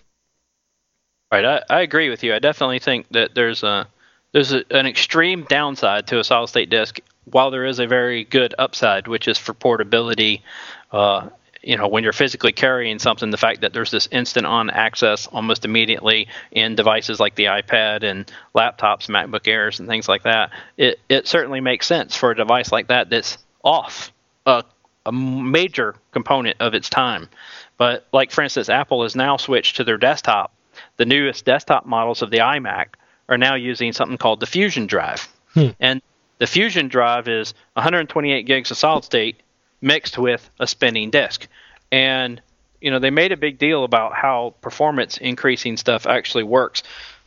[1.33, 2.35] Right, I, I agree with you.
[2.35, 3.89] I definitely think that there's a
[4.37, 8.25] there's a, an extreme downside to a solid state disk, while there is a very
[8.25, 10.43] good upside, which is for portability.
[10.93, 11.31] Uh,
[11.63, 15.27] you know, when you're physically carrying something, the fact that there's this instant on access
[15.29, 20.51] almost immediately in devices like the iPad and laptops, MacBook Airs, and things like that,
[20.77, 24.13] it, it certainly makes sense for a device like that that's off
[24.45, 24.63] a,
[25.07, 27.31] a major component of its time.
[27.79, 30.53] But, like, for instance, Apple has now switched to their desktop
[30.99, 32.89] the newest desktop models of the iMac
[33.29, 35.29] are now using something called the Fusion Drive.
[35.55, 35.69] Hmm.
[35.81, 36.03] And
[36.39, 39.41] the Fusion Drive is 128 gigs of solid state
[39.81, 41.49] mixed with a spinning disk.
[41.91, 42.41] And
[42.81, 46.83] you know, they made a big deal about how performance increasing stuff actually works.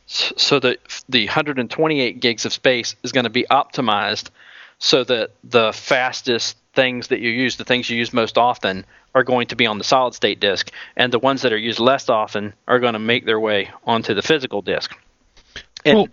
[0.07, 4.29] So that the 128 gigs of space is going to be optimized
[4.79, 9.23] so that the fastest things that you use, the things you use most often, are
[9.23, 12.09] going to be on the solid state disk, and the ones that are used less
[12.09, 14.97] often are going to make their way onto the physical disk.
[15.85, 16.07] And, well,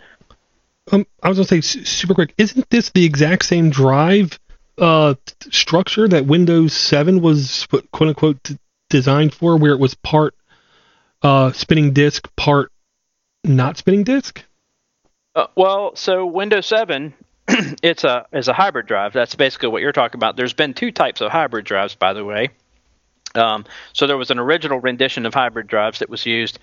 [0.92, 4.38] um, I was going to say super quick, isn't this the exact same drive
[4.78, 5.14] uh,
[5.50, 8.50] structure that Windows 7 was quote unquote
[8.88, 10.34] designed for, where it was part
[11.22, 12.70] uh, spinning disk, part
[13.42, 14.44] not spinning disk?
[15.34, 17.14] Uh, well, so Windows 7
[17.82, 19.12] it's a is a hybrid drive.
[19.12, 20.36] That's basically what you're talking about.
[20.36, 22.48] There's been two types of hybrid drives, by the way.
[23.34, 26.58] Um, so there was an original rendition of hybrid drives that was used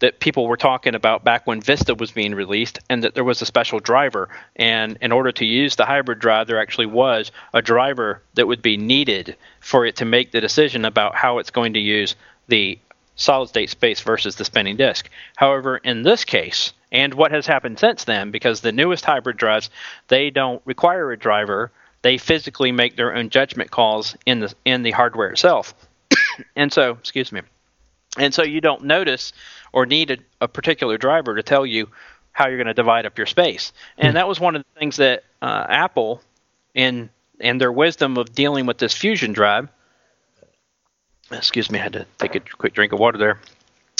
[0.00, 3.42] that people were talking about back when Vista was being released, and that there was
[3.42, 4.28] a special driver.
[4.56, 8.62] And in order to use the hybrid drive, there actually was a driver that would
[8.62, 12.14] be needed for it to make the decision about how it's going to use
[12.46, 12.78] the
[13.16, 15.10] solid state space versus the spinning disk.
[15.36, 19.70] However, in this case, and what has happened since then, because the newest hybrid drives,
[20.06, 21.72] they don't require a driver.
[22.02, 25.74] They physically make their own judgment calls in the in the hardware itself
[26.56, 27.42] and so, excuse me,
[28.18, 29.32] and so you don't notice
[29.72, 31.88] or need a, a particular driver to tell you
[32.32, 33.72] how you're going to divide up your space.
[33.96, 34.14] And hmm.
[34.14, 36.22] that was one of the things that uh, Apple,
[36.74, 39.68] in in their wisdom of dealing with this fusion drive,
[41.30, 43.40] excuse me, I had to take a quick drink of water there.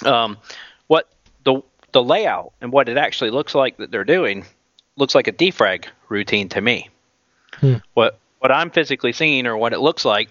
[0.04, 0.38] Um,
[0.86, 1.08] what
[1.44, 4.44] the the layout and what it actually looks like that they're doing
[4.96, 6.90] looks like a defrag routine to me.
[7.54, 7.76] Hmm.
[7.94, 10.28] What what I'm physically seeing or what it looks like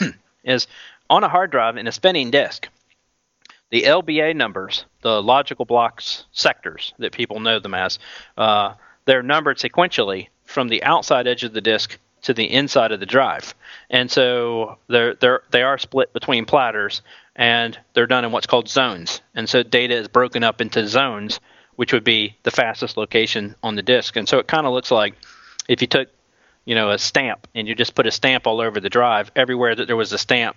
[0.44, 0.66] is
[1.10, 2.68] on a hard drive in a spinning disk,
[3.70, 7.98] the LBA numbers, the logical blocks sectors that people know them as,
[8.36, 13.00] uh, they're numbered sequentially from the outside edge of the disk to the inside of
[13.00, 13.54] the drive.
[13.90, 17.02] And so they're, they're, they are split between platters
[17.36, 19.20] and they're done in what's called zones.
[19.34, 21.38] And so data is broken up into zones,
[21.76, 24.16] which would be the fastest location on the disk.
[24.16, 25.14] And so it kind of looks like
[25.68, 26.08] if you took
[26.64, 29.74] you know a stamp and you just put a stamp all over the drive everywhere
[29.74, 30.56] that there was a stamp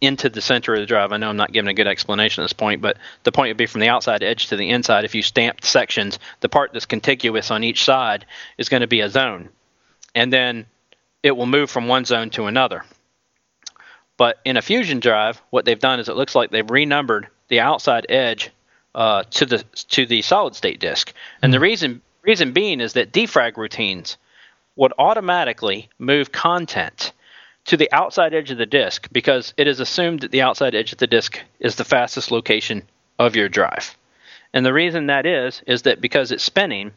[0.00, 1.12] into the center of the drive.
[1.12, 3.56] I know I'm not giving a good explanation at this point, but the point would
[3.56, 5.04] be from the outside edge to the inside.
[5.04, 8.24] If you stamped sections, the part that's contiguous on each side
[8.56, 9.50] is going to be a zone.
[10.14, 10.66] And then
[11.22, 12.84] it will move from one zone to another.
[14.16, 17.60] But in a fusion drive, what they've done is it looks like they've renumbered the
[17.60, 18.50] outside edge
[18.94, 19.58] uh, to the
[19.88, 21.12] to the solid state disk.
[21.42, 21.64] And the hmm.
[21.64, 24.16] reason reason being is that defrag routines
[24.76, 27.12] would automatically move content
[27.70, 30.90] to the outside edge of the disk because it is assumed that the outside edge
[30.90, 32.82] of the disk is the fastest location
[33.16, 33.96] of your drive.
[34.52, 36.90] And the reason that is, is that because it's spinning,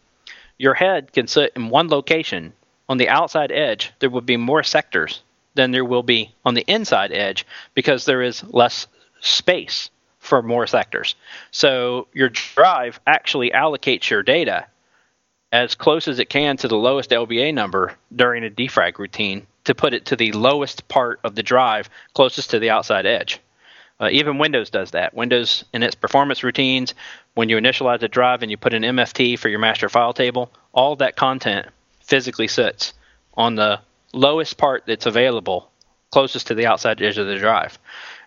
[0.58, 2.54] your head can sit in one location.
[2.90, 5.22] On the outside edge, there will be more sectors
[5.54, 8.88] than there will be on the inside edge because there is less
[9.22, 11.14] space for more sectors.
[11.52, 14.66] So your drive actually allocates your data
[15.52, 19.76] as close as it can to the lowest LBA number during a defrag routine to
[19.76, 23.39] put it to the lowest part of the drive closest to the outside edge.
[23.99, 25.13] Uh, even Windows does that.
[25.13, 26.93] Windows, in its performance routines,
[27.36, 30.52] when you initialize a drive and you put an MFT for your master file table,
[30.73, 31.67] all that content
[32.02, 32.93] physically sits
[33.36, 33.80] on the
[34.13, 35.69] lowest part that's available
[36.12, 37.80] closest to the outside edge of the drive.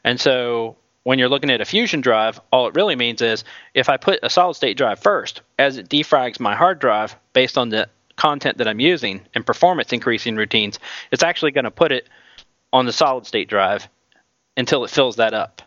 [0.03, 3.45] And so when you're looking at a fusion drive, all it really means is
[3.75, 7.57] if I put a solid state drive first, as it defrags my hard drive based
[7.57, 10.79] on the content that I'm using and performance increasing routines,
[11.11, 12.09] it's actually going to put it
[12.73, 13.89] on the solid state drive
[14.57, 15.63] until it fills that up.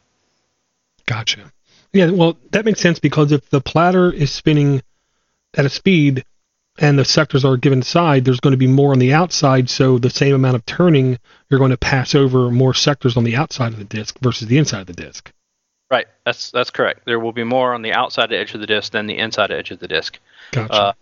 [1.05, 1.51] Gotcha.
[1.93, 4.81] Yeah, well, that makes sense because if the platter is spinning
[5.55, 6.23] at a speed
[6.77, 9.97] and the sectors are given side, there's going to be more on the outside, so
[9.97, 11.17] the same amount of turning,
[11.49, 14.57] you're going to pass over more sectors on the outside of the disk versus the
[14.57, 15.31] inside of the disk.
[15.89, 16.07] Right.
[16.23, 17.05] That's that's correct.
[17.05, 19.71] There will be more on the outside edge of the disk than the inside edge
[19.71, 20.19] of the disk.
[20.51, 20.71] Gotcha.
[20.71, 20.93] Uh,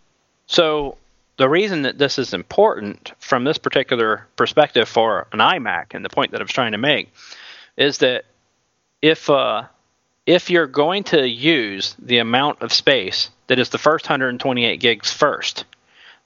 [0.46, 0.98] so
[1.38, 6.10] the reason that this is important from this particular perspective for an iMac, and the
[6.10, 7.12] point that I was trying to make,
[7.78, 8.26] is that
[9.02, 9.64] if uh,
[10.26, 15.12] if you're going to use the amount of space that is the first 128 gigs
[15.12, 15.66] first,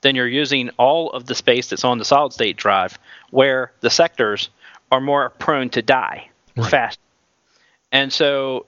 [0.02, 2.98] then you're using all of the space that's on the solid state drive,
[3.30, 4.50] where the sectors
[4.92, 6.70] are more prone to die Right.
[6.70, 7.00] fast.
[7.92, 8.66] And so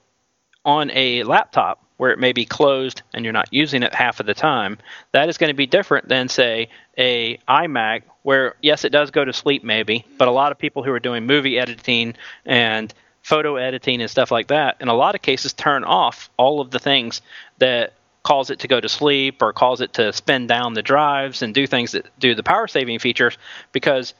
[0.63, 4.25] on a laptop where it may be closed and you're not using it half of
[4.25, 4.77] the time,
[5.13, 9.23] that is going to be different than say a iMac where yes it does go
[9.23, 12.13] to sleep maybe, but a lot of people who are doing movie editing
[12.45, 16.59] and photo editing and stuff like that in a lot of cases turn off all
[16.59, 17.21] of the things
[17.59, 21.41] that cause it to go to sleep or cause it to spin down the drives
[21.41, 23.37] and do things that do the power saving features
[23.71, 24.13] because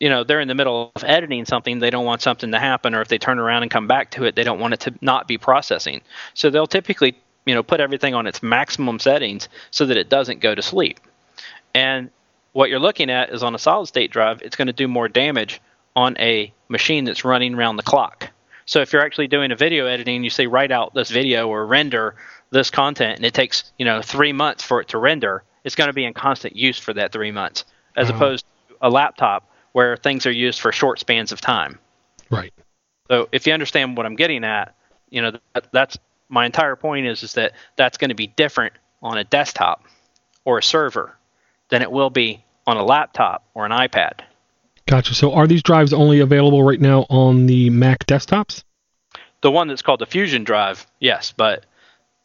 [0.00, 2.94] you know they're in the middle of editing something they don't want something to happen
[2.94, 4.94] or if they turn around and come back to it they don't want it to
[5.00, 6.00] not be processing.
[6.34, 10.40] So they'll typically you know put everything on its maximum settings so that it doesn't
[10.40, 11.00] go to sleep.
[11.74, 12.10] And
[12.52, 15.08] what you're looking at is on a solid state drive it's going to do more
[15.08, 15.60] damage
[15.96, 18.30] on a machine that's running around the clock.
[18.66, 21.66] So if you're actually doing a video editing you say write out this video or
[21.66, 22.16] render
[22.50, 25.88] this content and it takes you know three months for it to render it's going
[25.88, 27.64] to be in constant use for that three months
[27.96, 28.16] as Wow.
[28.16, 31.78] opposed to a laptop where things are used for short spans of time.
[32.30, 32.52] right.
[33.10, 34.74] So if you understand what I'm getting at,
[35.10, 35.98] you know that, that's
[36.30, 39.84] my entire point is is that that's going to be different on a desktop
[40.44, 41.14] or a server
[41.68, 44.20] than it will be on a laptop or an iPad.
[44.86, 45.14] Gotcha.
[45.14, 48.62] So are these drives only available right now on the Mac desktops?
[49.40, 51.66] The one that's called the Fusion drive, yes, but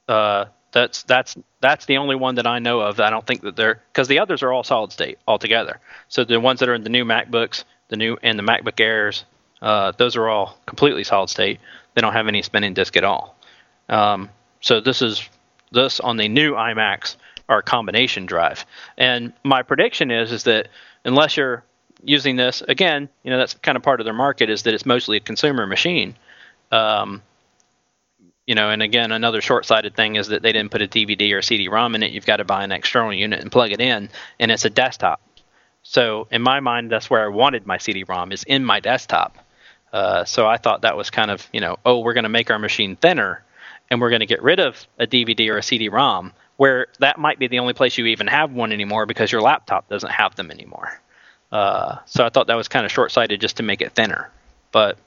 [0.07, 2.99] uh, that's that's that's the only one that I know of.
[2.99, 5.79] I don't think that they're because the others are all solid state altogether.
[6.07, 9.25] So the ones that are in the new MacBooks, the new and the MacBook Airs,
[9.61, 11.59] uh, those are all completely solid state.
[11.95, 13.35] They don't have any spinning disk at all.
[13.87, 14.29] Um,
[14.61, 15.27] so this is
[15.71, 17.15] this on the new iMacs
[17.47, 18.65] are a combination drive.
[18.97, 20.67] And my prediction is is that
[21.03, 21.63] unless you're
[22.03, 24.85] using this again, you know that's kind of part of their market is that it's
[24.85, 26.15] mostly a consumer machine.
[26.71, 27.23] Um,
[28.49, 31.41] you know, and again, another short-sighted thing is that they didn't put a DVD or
[31.43, 32.09] CD-ROM in it.
[32.09, 34.09] You've got to buy an external unit and plug it in,
[34.39, 35.21] and it's a desktop.
[35.83, 39.37] So in my mind, that's where I wanted my CD-ROM is in my desktop.
[39.93, 42.49] Uh, so I thought that was kind of, you know, oh, we're going to make
[42.49, 43.43] our machine thinner,
[43.91, 47.37] and we're going to get rid of a DVD or a CD-ROM, where that might
[47.37, 50.49] be the only place you even have one anymore because your laptop doesn't have them
[50.49, 50.99] anymore.
[51.51, 54.31] Uh, so I thought that was kind of short-sighted just to make it thinner.
[54.71, 54.97] But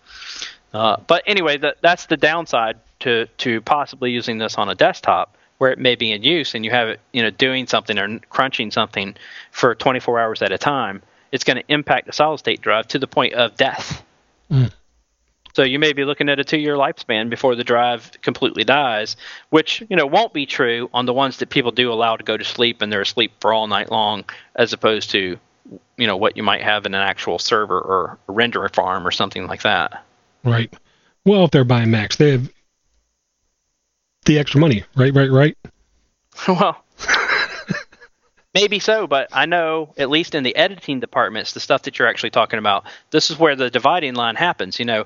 [0.73, 5.37] uh, but anyway, that, that's the downside to, to possibly using this on a desktop
[5.59, 8.19] where it may be in use and you have it, you know, doing something or
[8.31, 9.15] crunching something
[9.53, 11.03] for 24 hours at a time.
[11.31, 14.03] It's going to impact the solid state drive to the point of death.
[14.51, 14.73] Mm.
[15.55, 19.17] So you may be looking at a two-year lifespan before the drive completely dies,
[19.51, 22.37] which you know won't be true on the ones that people do allow to go
[22.37, 24.25] to sleep and they're asleep for all night long,
[24.57, 25.39] as opposed to
[25.97, 29.11] you know what you might have in an actual server or a render farm or
[29.11, 30.05] something like that.
[30.43, 30.73] Right.
[31.25, 32.51] Well, if they're buying Macs, they have
[34.25, 34.85] the extra money.
[34.97, 35.57] Right, right, right.
[36.49, 36.83] Well,
[38.55, 42.09] maybe so, but I know at least in the editing departments, the stuff that you're
[42.09, 44.79] actually talking about, this is where the dividing line happens.
[44.79, 45.05] You know,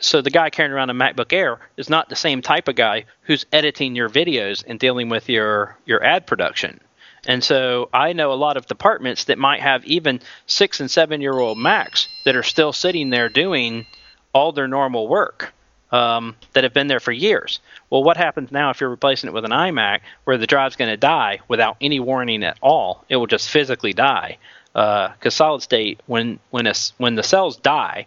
[0.00, 3.06] so the guy carrying around a MacBook Air is not the same type of guy
[3.22, 6.80] who's editing your videos and dealing with your your ad production.
[7.26, 11.20] And so I know a lot of departments that might have even six and seven
[11.20, 13.86] year old Macs that are still sitting there doing
[14.32, 15.52] all their normal work
[15.90, 17.60] um, that have been there for years.
[17.90, 20.90] Well, what happens now if you're replacing it with an iMac where the drive's going
[20.90, 23.04] to die without any warning at all?
[23.08, 24.38] It will just physically die.
[24.72, 28.06] Because solid state, when when a, when the cells die,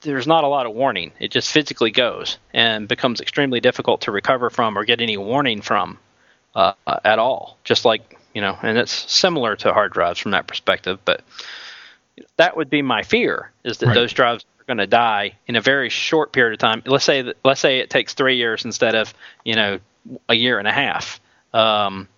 [0.00, 1.12] there's not a lot of warning.
[1.18, 5.60] It just physically goes and becomes extremely difficult to recover from or get any warning
[5.60, 5.98] from
[6.54, 6.72] uh,
[7.04, 7.58] at all.
[7.64, 11.00] Just like you know, and it's similar to hard drives from that perspective.
[11.04, 11.22] But
[12.36, 13.94] that would be my fear: is that Right.
[13.94, 16.82] those drives going to die in a very short period of time.
[16.86, 19.14] Let's say that, let's say it takes three years instead of
[19.44, 19.78] you know
[20.28, 21.20] a year and a half.
[21.52, 22.08] Um,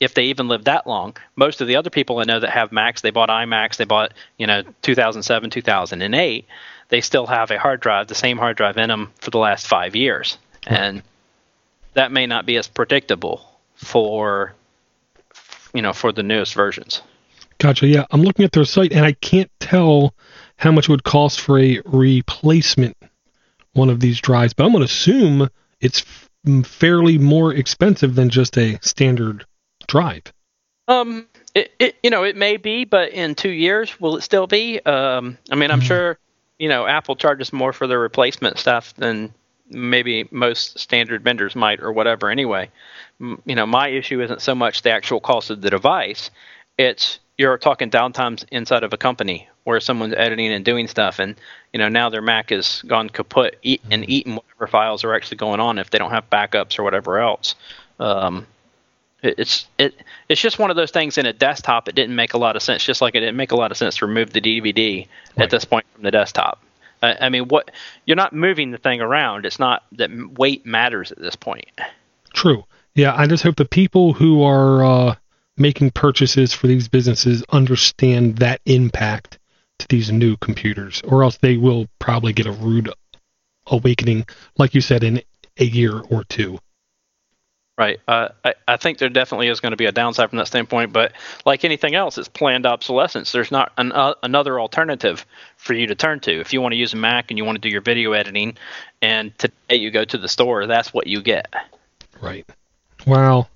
[0.00, 2.72] if they even live that long, most of the other people I know that have
[2.72, 6.46] Macs, they bought iMacs, they bought you know 2007, 2008.
[6.90, 9.66] They still have a hard drive, the same hard drive in them for the last
[9.66, 10.36] five years,
[10.66, 11.02] and
[11.94, 13.40] that may not be as predictable
[13.74, 14.54] for
[15.72, 17.02] you know for the newest versions.
[17.58, 17.86] Gotcha.
[17.86, 20.12] Yeah, I'm looking at their site and I can't tell
[20.56, 22.96] how much it would cost for a replacement
[23.74, 25.50] one of these drives, but I'm going to assume
[25.80, 26.04] it's
[26.64, 29.44] fairly more expensive than just a standard
[29.86, 30.32] drive.
[30.86, 34.46] Um, it, it you know it may be, but in two years will it still
[34.46, 34.80] be?
[34.80, 35.86] Um, I mean, I'm mm-hmm.
[35.86, 36.18] sure
[36.58, 39.32] you know Apple charges more for their replacement stuff than
[39.70, 42.30] maybe most standard vendors might or whatever.
[42.30, 42.70] Anyway,
[43.18, 46.30] you know, my issue isn't so much the actual cost of the device;
[46.76, 51.34] it's you're talking downtimes inside of a company where someone's editing and doing stuff, and
[51.72, 54.10] you know now their Mac has gone kaput eat, and mm-hmm.
[54.10, 57.54] eaten whatever files are actually going on if they don't have backups or whatever else.
[57.98, 58.46] Um,
[59.22, 59.94] it's it
[60.28, 61.88] it's just one of those things in a desktop.
[61.88, 62.84] It didn't make a lot of sense.
[62.84, 65.44] Just like it didn't make a lot of sense to remove the DVD right.
[65.44, 66.62] at this point from the desktop.
[67.02, 67.70] I, I mean, what
[68.04, 69.46] you're not moving the thing around.
[69.46, 71.68] It's not that weight matters at this point.
[72.34, 72.64] True.
[72.94, 75.14] Yeah, I just hope the people who are uh,
[75.56, 79.38] making purchases for these businesses understand that impact
[79.78, 82.90] to these new computers, or else they will probably get a rude
[83.66, 84.26] awakening,
[84.58, 85.22] like you said, in
[85.58, 86.58] a year or two.
[87.76, 87.98] Right.
[88.06, 90.92] Uh, I, I think there definitely is going to be a downside from that standpoint,
[90.92, 91.12] but
[91.44, 93.32] like anything else, it's planned obsolescence.
[93.32, 95.26] There's not an, uh, another alternative
[95.56, 96.40] for you to turn to.
[96.40, 98.56] If you want to use a Mac and you want to do your video editing,
[99.02, 101.52] and today you go to the store, that's what you get.
[102.20, 102.48] Right.
[103.08, 103.48] Wow.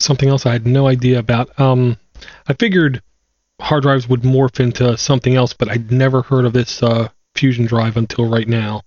[0.00, 1.58] Something else I had no idea about.
[1.58, 1.96] Um,
[2.46, 3.02] I figured
[3.60, 7.66] hard drives would morph into something else, but I'd never heard of this uh, Fusion
[7.66, 8.82] drive until right now.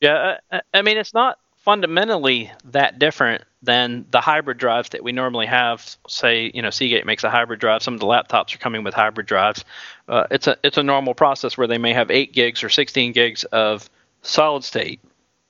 [0.00, 5.12] Yeah, I, I mean, it's not fundamentally that different than the hybrid drives that we
[5.12, 5.96] normally have.
[6.08, 7.82] Say, you know, Seagate makes a hybrid drive.
[7.82, 9.64] Some of the laptops are coming with hybrid drives.
[10.08, 13.12] Uh, it's a it's a normal process where they may have eight gigs or 16
[13.12, 13.88] gigs of
[14.22, 15.00] solid state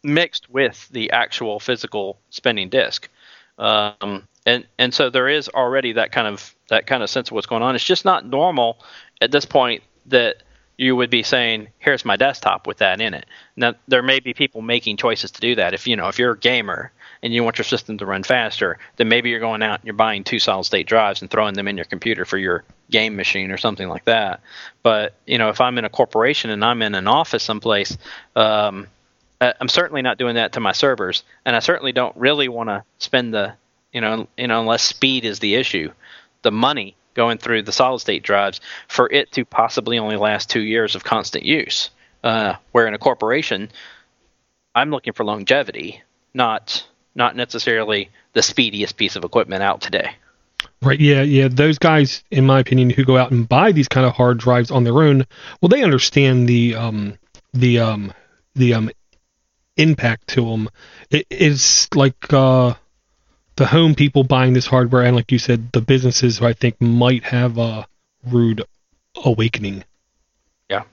[0.03, 3.09] mixed with the actual physical spinning disk.
[3.59, 7.33] Um, and and so there is already that kind of that kind of sense of
[7.33, 7.75] what's going on.
[7.75, 8.79] It's just not normal
[9.21, 10.43] at this point that
[10.79, 13.27] you would be saying, "Here's my desktop with that in it."
[13.57, 15.75] Now, there may be people making choices to do that.
[15.75, 16.91] If you know, if you're a gamer
[17.23, 19.95] and you want your system to run faster, then maybe you're going out and you're
[19.95, 23.57] buying two solid-state drives and throwing them in your computer for your game machine or
[23.59, 24.41] something like that.
[24.83, 27.97] But you know, if I'm in a corporation and I'm in an office someplace,
[28.35, 28.89] um,
[29.43, 32.85] I'm certainly not doing that to my servers, and I certainly don't really want to
[32.99, 33.55] spend the,
[33.93, 35.93] you know, you know, unless speed is the issue,
[36.43, 40.61] the money going through the solid state drives for it to possibly only last two
[40.61, 41.91] years of constant use.
[42.25, 43.69] Uh, where in a corporation,
[44.77, 46.03] I'm looking for longevity,
[46.35, 50.13] not not necessarily the speediest piece of equipment out today.
[50.81, 51.01] Right.
[51.01, 51.23] Yeah.
[51.23, 51.49] Yeah.
[51.49, 54.71] Those guys, in my opinion, who go out and buy these kind of hard drives
[54.71, 55.27] on their own,
[55.61, 57.19] well, they understand the um
[57.53, 58.13] the um
[58.55, 58.91] the um
[59.77, 60.69] impact to them.
[61.11, 62.75] It is like uh
[63.57, 66.81] the home people buying this hardware, and like you said, the businesses who I think
[66.81, 67.87] might have a
[68.31, 68.65] rude
[69.17, 69.85] awakening.
[70.71, 70.85] Yeah.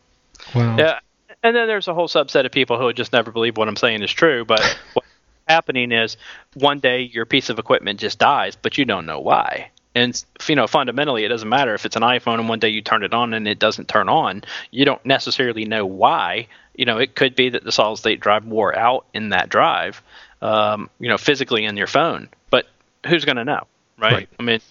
[0.53, 0.77] Wow.
[0.77, 0.99] Yeah.
[1.41, 3.77] And then there's a whole subset of people who would just never believe what I'm
[3.77, 4.43] saying is true.
[4.43, 4.59] But
[4.93, 5.07] what's
[5.47, 6.17] happening is
[6.53, 9.71] one day your piece of equipment just dies, but you don't know why.
[9.99, 12.81] And you know, fundamentally, it doesn't matter if it's an iPhone and one day you
[12.81, 14.43] turn it on and it doesn't turn on.
[14.71, 16.47] You don't necessarily know why.
[16.75, 20.01] You know, it could be that the solid state drive wore out in that drive,
[20.41, 22.67] um, you know, physically in your phone But
[23.05, 24.13] who's going to know, right?
[24.13, 24.29] right?
[24.39, 24.61] I mean,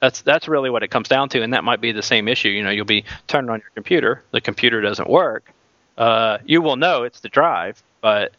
[0.00, 2.48] that's that's really what it comes down to, and that might be the same issue.
[2.48, 5.52] You know, you'll be turning on your computer, the computer doesn't work.
[5.96, 8.32] Uh, you will know it's the drive, but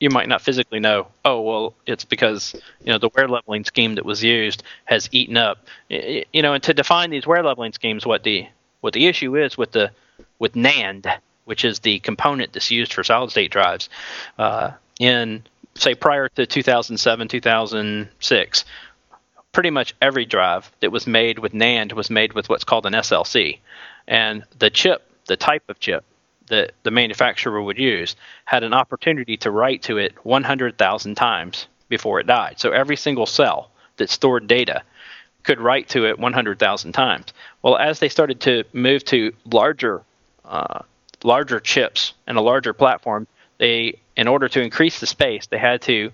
[0.00, 1.08] you might not physically know.
[1.24, 5.36] Oh, well, it's because you know the wear leveling scheme that was used has eaten
[5.36, 5.58] up.
[5.88, 8.46] You know, and to define these wear leveling schemes, what the
[8.80, 9.90] what the issue is with the
[10.38, 11.06] with NAND,
[11.44, 13.88] which is the component that's used for solid state drives,
[14.38, 15.42] uh, in
[15.74, 18.64] say prior to 2007, 2006,
[19.52, 22.92] pretty much every drive that was made with NAND was made with what's called an
[22.92, 23.58] SLC.
[24.06, 26.04] And the chip, the type of chip
[26.48, 32.20] that the manufacturer would use, had an opportunity to write to it 100,000 times before
[32.20, 32.58] it died.
[32.58, 34.82] So every single cell that stored data
[35.42, 37.32] could write to it 100,000 times.
[37.62, 40.02] Well, as they started to move to larger,
[40.44, 40.80] uh,
[41.22, 43.26] larger chips and a larger platform,
[43.58, 46.10] they, in order to increase the space, they had to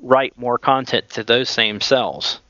[0.00, 2.40] write more content to those same cells.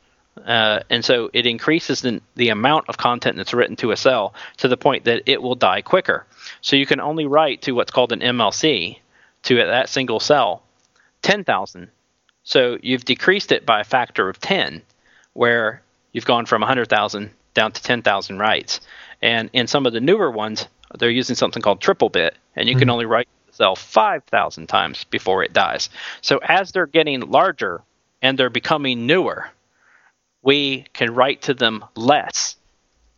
[0.46, 4.34] Uh, and so it increases the, the amount of content that's written to a cell
[4.56, 6.24] to the point that it will die quicker.
[6.62, 8.98] So you can only write to what's called an MLC
[9.44, 10.62] to that single cell
[11.22, 11.90] 10,000.
[12.44, 14.82] So you've decreased it by a factor of 10,
[15.32, 15.82] where
[16.12, 18.80] you've gone from 100,000 down to 10,000 writes.
[19.20, 20.66] And in some of the newer ones,
[20.98, 22.80] they're using something called triple bit, and you mm-hmm.
[22.80, 25.90] can only write to the cell 5,000 times before it dies.
[26.20, 27.82] So as they're getting larger
[28.20, 29.50] and they're becoming newer,
[30.42, 32.56] we can write to them less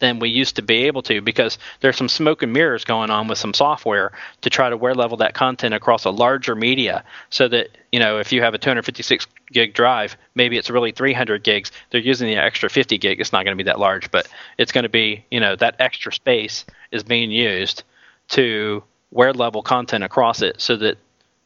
[0.04, 3.26] than we used to be able to because there's some smoke and mirrors going on
[3.26, 7.48] with some software to try to wear level that content across a larger media so
[7.48, 11.72] that you know if you have a 256 gig drive maybe it's really 300 gigs.
[11.90, 13.20] They're using the extra 50 gig.
[13.20, 14.28] It's not going to be that large but
[14.58, 17.82] it's going to be you know that extra space is being used
[18.28, 20.98] to wear level content across it so that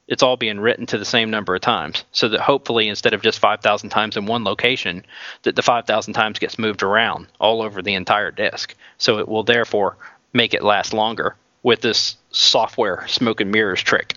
[0.08, 3.22] it's all being written to the same number of times so that hopefully instead of
[3.22, 5.04] just 5000 times in one location
[5.42, 9.44] that the 5000 times gets moved around all over the entire disk so it will
[9.44, 9.96] therefore
[10.32, 14.14] make it last longer with this software smoke and mirrors trick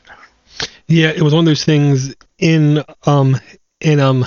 [0.87, 3.37] yeah it was one of those things in um
[3.81, 4.25] in um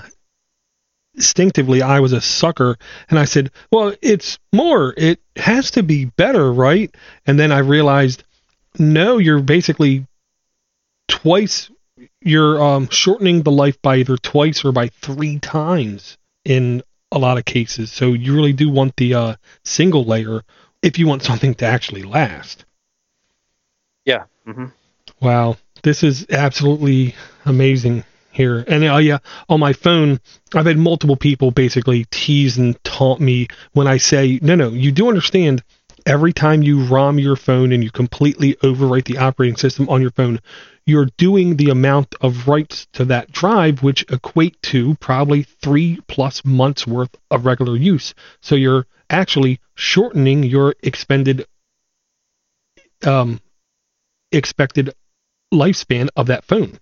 [1.15, 2.77] instinctively I was a sucker
[3.09, 4.95] and I said, "Well, it's more.
[4.97, 6.93] It has to be better, right?"
[7.25, 8.25] And then I realized,
[8.79, 10.07] "No, you're basically
[11.09, 11.71] twice
[12.21, 16.83] you're um, shortening the life by either twice or by three times in
[17.13, 17.93] a lot of cases.
[17.93, 19.35] So you really do want the uh,
[19.65, 20.43] single layer
[20.83, 22.65] if you want something to actually last.
[24.05, 24.25] Yeah.
[24.47, 24.67] Mm-hmm.
[25.21, 27.15] Wow, this is absolutely
[27.47, 28.65] amazing here.
[28.67, 30.21] And uh, yeah, on my phone,
[30.55, 34.93] I've had multiple people basically tease and taunt me when I say, no, no, you
[34.93, 35.63] do understand
[36.07, 40.11] every time you ROM your phone and you completely overwrite the operating system on your
[40.11, 40.41] phone,
[40.87, 46.45] you're doing the amount of writes to that drive, which equate to probably three plus
[46.45, 48.15] months worth of regular use.
[48.41, 51.47] So you're actually shortening your expended
[53.07, 53.41] um,
[54.33, 54.95] expected
[55.53, 56.79] lifespan of that phone.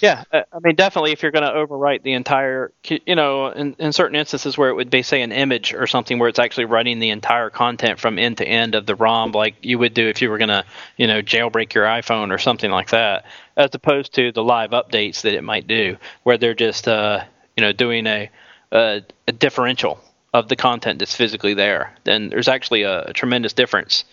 [0.00, 2.72] Yeah, uh, I mean, definitely, if you're going to overwrite the entire,
[3.06, 6.18] you know, in, in certain instances where it would be, say, an image or something
[6.18, 9.54] where it's actually writing the entire content from end to end of the ROM, like
[9.62, 10.64] you would do if you were going to,
[10.96, 13.24] you know, jailbreak your iPhone or something like that,
[13.56, 17.22] as opposed to the live updates that it might do, where they're just, uh,
[17.56, 18.30] you know, doing a,
[18.72, 20.00] a, a differential
[20.34, 21.94] of the content that's physically there.
[22.02, 24.04] Then there's actually a, a tremendous difference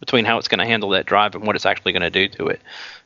[0.00, 2.28] between how it's going to handle that drive and what it's actually going to do
[2.28, 2.60] to it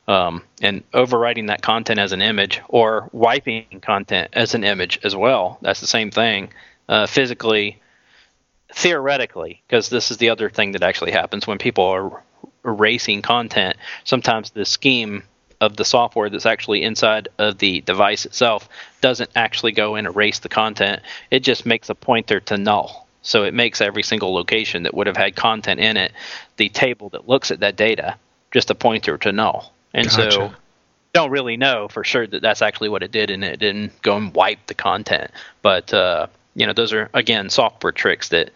[0.07, 5.15] um, and overwriting that content as an image or wiping content as an image as
[5.15, 5.57] well.
[5.61, 6.49] That's the same thing.
[6.87, 7.81] Uh, physically,
[8.73, 12.23] theoretically, because this is the other thing that actually happens when people are
[12.63, 13.77] erasing content.
[14.03, 15.23] Sometimes the scheme
[15.61, 18.67] of the software that's actually inside of the device itself
[19.01, 21.01] doesn't actually go and erase the content.
[21.31, 23.07] It just makes a pointer to null.
[23.21, 26.11] So it makes every single location that would have had content in it,
[26.57, 28.17] the table that looks at that data,
[28.51, 29.73] just a pointer to null.
[29.95, 30.31] And gotcha.
[30.31, 30.53] so
[31.13, 34.17] don't really know for sure that that's actually what it did and it didn't go
[34.17, 35.31] and wipe the content.
[35.61, 38.51] But uh, you know, those are again software tricks that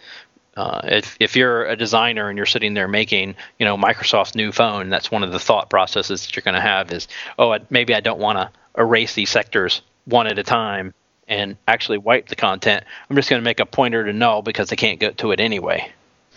[0.58, 4.52] uh, if if you're a designer and you're sitting there making you know Microsoft's new
[4.52, 7.08] phone, that's one of the thought processes that you're going to have is
[7.40, 10.94] oh I, maybe I don't want to erase these sectors one at a time
[11.30, 12.84] and actually wipe the content.
[13.10, 15.40] I'm just going to make a pointer to null because I can't get to it
[15.40, 15.90] anyway.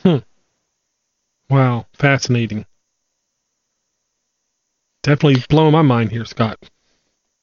[0.05, 0.18] Hmm.
[1.50, 2.66] Wow, fascinating
[5.03, 6.59] definitely blowing my mind here, Scott.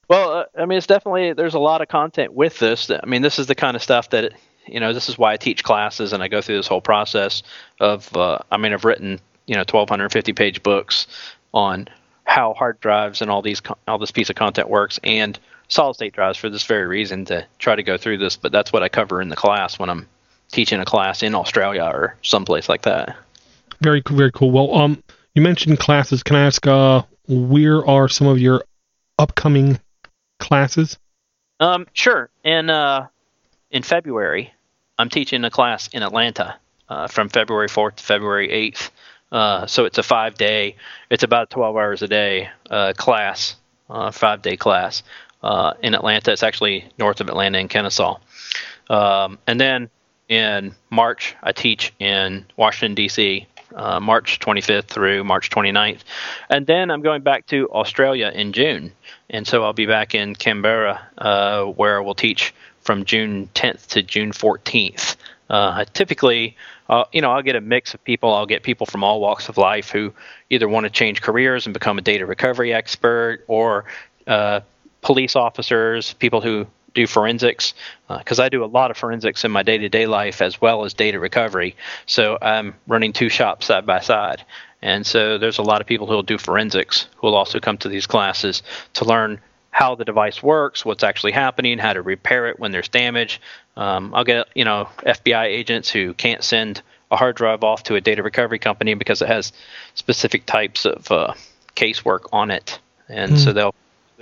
[0.08, 2.90] Well, uh, I mean, it's definitely there's a lot of content with this.
[2.90, 4.34] I mean, this is the kind of stuff that
[4.66, 4.92] you know.
[4.92, 7.44] This is why I teach classes and I go through this whole process
[7.80, 8.16] of.
[8.16, 11.08] Uh, I mean, I've written you know 1,250 page books
[11.54, 11.88] on
[12.24, 16.14] how hard drives and all these all this piece of content works and solid state
[16.14, 18.36] drives for this very reason to try to go through this.
[18.36, 20.08] But that's what I cover in the class when I'm
[20.52, 23.16] teaching a class in Australia or someplace like that.
[23.82, 24.50] Very very cool.
[24.50, 25.04] Well, um,
[25.36, 26.24] you mentioned classes.
[26.24, 28.64] Can I ask uh where are some of your
[29.18, 29.80] upcoming
[30.40, 30.98] classes?
[31.60, 32.30] Um, sure.
[32.44, 33.08] In uh,
[33.70, 34.52] in February,
[34.98, 36.58] I'm teaching a class in Atlanta
[36.90, 38.90] uh, from February 4th to February 8th.
[39.32, 40.76] Uh, so it's a five day,
[41.12, 43.56] it's about 12 hours a day uh, class,
[43.90, 45.04] uh, five day class
[45.44, 46.32] uh, in Atlanta.
[46.32, 48.18] It's actually north of Atlanta in Kennesaw.
[48.90, 49.90] Um, and then
[50.30, 56.02] in March, I teach in Washington, D.C uh, March 25th through March 29th.
[56.50, 58.92] And then I'm going back to Australia in June.
[59.30, 64.02] And so I'll be back in Canberra uh, where we'll teach from June 10th to
[64.02, 65.16] June 14th.
[65.50, 66.56] Uh, typically,
[66.90, 68.34] uh, you know, I'll get a mix of people.
[68.34, 70.14] I'll get people from all walks of life who
[70.50, 73.86] either want to change careers and become a data recovery expert, or
[74.28, 74.62] uh,
[75.02, 77.74] police officers, people who do forensics
[78.08, 80.60] because uh, I do a lot of forensics in my day to day life as
[80.62, 81.76] well as data recovery.
[82.06, 84.44] So I'm running two shops side by side.
[84.82, 87.78] And so there's a lot of people who will do forensics who will also come
[87.80, 88.64] to these classes
[88.94, 92.90] to learn how the device works, what's actually happening, how to repair it when there's
[92.90, 93.40] damage.
[93.78, 96.82] Um, I'll get you know FBI agents who can't send
[97.12, 99.52] a hard drive off to a data recovery company because it has
[99.96, 101.34] specific types of uh,
[101.76, 103.38] casework on it, and mm.
[103.38, 103.76] so they'll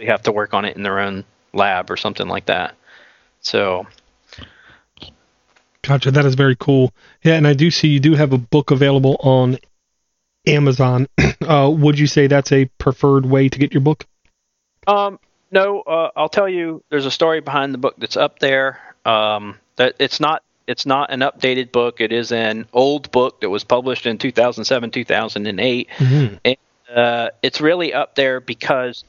[0.05, 1.23] have to work on it in their own
[1.57, 2.75] lab or something like that.
[3.41, 3.87] So
[5.87, 6.11] Gotcha.
[6.11, 6.93] That is very cool.
[7.23, 9.57] Yeah, and I do see you do have a book available on
[10.45, 11.07] Amazon.
[11.41, 14.05] uh, would you say that's a preferred way to get your book?
[14.85, 15.17] Um,
[15.49, 16.83] no, uh, I'll tell you.
[16.89, 18.79] There's a story behind the book that's up there.
[19.05, 22.01] Um, that it's not it's not an updated book.
[22.01, 25.89] It is an old book that was published in 2007, 2008.
[25.89, 26.35] Mm-hmm.
[26.43, 26.57] And,
[26.93, 29.05] uh, it's really up there because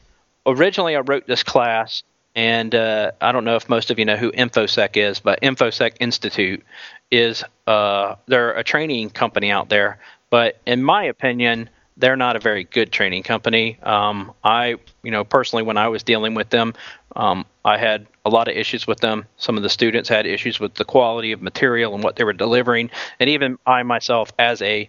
[0.47, 2.05] originally I wrote this class,
[2.39, 5.97] and uh, I don't know if most of you know who InfoSec is, but InfoSec
[5.99, 6.63] Institute
[7.11, 9.99] is uh, they're a training company out there.
[10.31, 13.77] But in my opinion, they're not a very good training company.
[13.83, 16.75] Um, I, you know, personally, when I was dealing with them,
[17.17, 19.27] um, I had a lot of issues with them.
[19.37, 22.33] Some of the students had issues with the quality of material and what they were
[22.33, 24.89] delivering, and even I myself, as a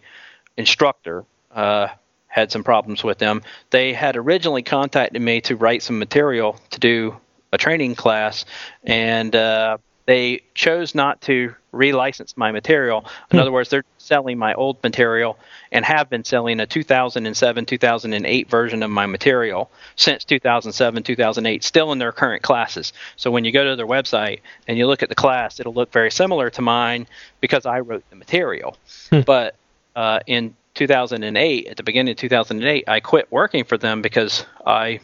[0.56, 1.88] instructor, uh,
[2.28, 3.42] had some problems with them.
[3.72, 7.16] They had originally contacted me to write some material to do
[7.52, 8.46] a training class,
[8.84, 13.06] and uh, they chose not to relicense my material.
[13.32, 13.42] In hmm.
[13.42, 15.38] other words, they're selling my old material
[15.72, 21.92] and have been selling a 2007 2008 version of my material since 2007 2008, still
[21.92, 22.92] in their current classes.
[23.18, 25.92] So when you go to their website and you look at the class, it'll look
[25.92, 27.06] very similar to mine
[27.40, 28.78] because I wrote the material.
[29.12, 29.22] Hmm.
[29.22, 29.56] But
[29.96, 35.02] uh, in 2008, at the beginning of 2008, I quit working for them because I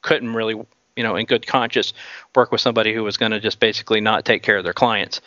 [0.00, 0.58] couldn't really
[0.96, 1.92] you know, in good conscience,
[2.34, 5.20] work with somebody who was going to just basically not take care of their clients.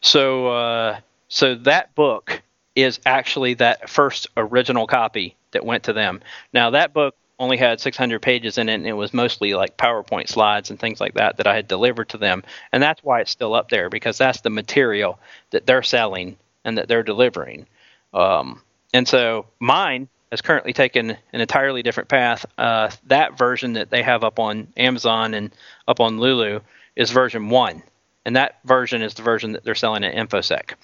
[0.00, 2.42] So, uh, so that book
[2.76, 6.20] is actually that first original copy that went to them.
[6.52, 10.28] Now, that book only had 600 pages in it, and it was mostly like PowerPoint
[10.28, 12.42] slides and things like that that I had delivered to them.
[12.72, 15.18] And that's why it's still up there because that's the material
[15.50, 17.66] that they're selling and that they're delivering.
[18.12, 18.62] Um,
[18.92, 22.44] and so mine has currently taken an entirely different path.
[22.58, 25.52] Uh, that version that they have up on Amazon and
[25.86, 26.58] up on Lulu
[26.96, 27.84] is version one,
[28.24, 30.74] and that version is the version that they're selling at InfoSec.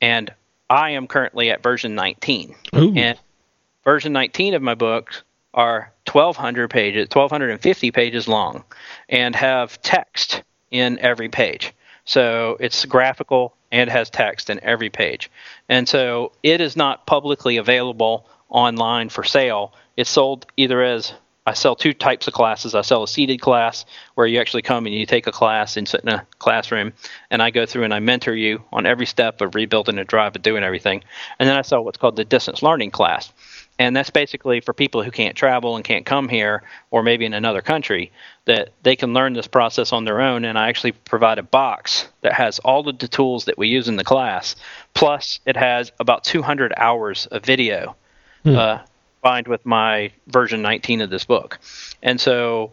[0.00, 0.32] And
[0.68, 2.94] I am currently at version 19, Ooh.
[2.94, 3.18] and
[3.82, 8.62] version 19 of my books are 1,200 pages, 1,250 pages long,
[9.08, 11.72] and have text in every page.
[12.04, 15.32] So it's graphical and has text in every page.
[15.68, 19.72] And so it is not publicly available online for sale.
[19.96, 21.12] It's sold either as
[21.46, 22.74] I sell two types of classes.
[22.74, 25.88] I sell a seated class where you actually come and you take a class and
[25.88, 26.92] sit in a classroom,
[27.30, 30.36] and I go through and I mentor you on every step of rebuilding a drive
[30.36, 31.02] and doing everything.
[31.38, 33.32] And then I sell what's called the distance learning class.
[33.78, 37.32] And that's basically for people who can't travel and can't come here or maybe in
[37.32, 38.12] another country
[38.44, 40.44] that they can learn this process on their own.
[40.44, 43.88] And I actually provide a box that has all of the tools that we use
[43.88, 44.54] in the class.
[44.92, 47.96] Plus, it has about 200 hours of video
[48.42, 48.56] hmm.
[48.56, 48.78] uh,
[49.22, 51.58] combined with my version 19 of this book.
[52.02, 52.72] And so,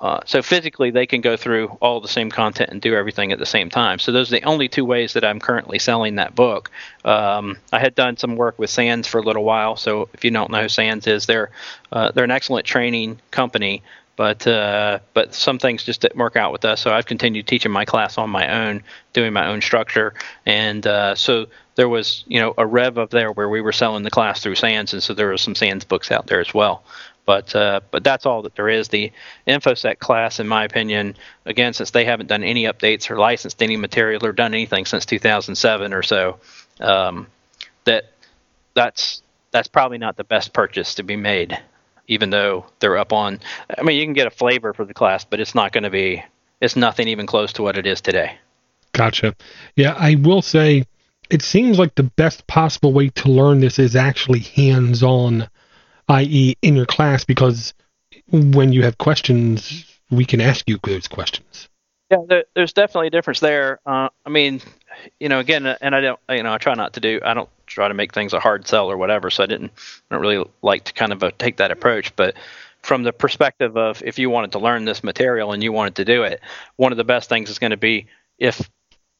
[0.00, 3.38] uh, so physically, they can go through all the same content and do everything at
[3.38, 3.98] the same time.
[3.98, 6.70] So those are the only two ways that I'm currently selling that book.
[7.04, 9.76] Um, I had done some work with SANS for a little while.
[9.76, 11.50] So if you don't know who SANS is, they're
[11.92, 13.82] uh, they're an excellent training company
[14.16, 16.80] but uh, but some things just didn't work out with us.
[16.80, 18.82] So I've continued teaching my class on my own,
[19.12, 23.32] doing my own structure, and uh, so there was you know a rev up there
[23.32, 26.10] where we were selling the class through SANS, and so there were some SANS books
[26.10, 26.82] out there as well.
[27.24, 28.88] But uh, but that's all that there is.
[28.88, 29.12] The
[29.46, 33.76] InfoSec class, in my opinion, again, since they haven't done any updates or licensed any
[33.76, 36.38] material or done anything since 2007 or so,
[36.80, 37.28] um,
[37.84, 38.12] that
[38.74, 41.58] that's that's probably not the best purchase to be made
[42.08, 43.40] even though they're up on.
[43.78, 45.90] I mean, you can get a flavor for the class, but it's not going to
[45.90, 46.22] be.
[46.60, 48.38] It's nothing even close to what it is today.
[48.92, 49.34] Gotcha.
[49.74, 50.84] Yeah, I will say
[51.32, 55.48] it seems like the best possible way to learn this is actually hands-on,
[56.08, 57.72] i.e., in your class, because
[58.30, 61.70] when you have questions, we can ask you those questions.
[62.10, 63.80] Yeah, there, there's definitely a difference there.
[63.86, 64.60] Uh, I mean,
[65.18, 67.18] you know, again, and I don't, you know, I try not to do.
[67.24, 69.30] I don't try to make things a hard sell or whatever.
[69.30, 69.72] So I didn't,
[70.10, 72.14] I don't really like to kind of uh, take that approach.
[72.14, 72.34] But
[72.82, 76.04] from the perspective of if you wanted to learn this material and you wanted to
[76.04, 76.42] do it,
[76.76, 78.06] one of the best things is going to be
[78.38, 78.68] if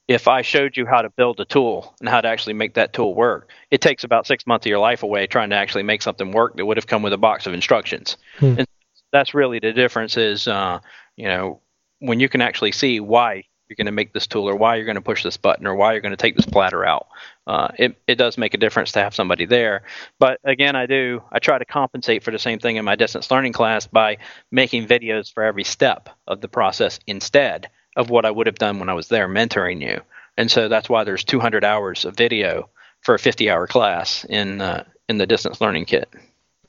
[0.09, 2.92] if I showed you how to build a tool and how to actually make that
[2.92, 6.03] tool work, it takes about six months of your life away trying to actually make
[6.03, 8.16] something work that would have come with a box of instructions.
[8.38, 8.55] Hmm.
[8.59, 8.66] And
[9.12, 10.80] that's really the difference is, uh,
[11.16, 11.61] you know,
[12.00, 14.84] when you can actually see why you're going to make this tool or why you're
[14.84, 17.07] going to push this button or why you're going to take this platter out.
[17.46, 19.84] Uh, it, it does make a difference to have somebody there.
[20.18, 23.30] But again, I do, I try to compensate for the same thing in my distance
[23.30, 24.18] learning class by
[24.50, 28.78] making videos for every step of the process instead of what I would have done
[28.78, 30.01] when I was there mentoring you.
[30.36, 32.68] And so that's why there's 200 hours of video
[33.01, 36.09] for a 50 hour class in, uh, in the distance learning kit.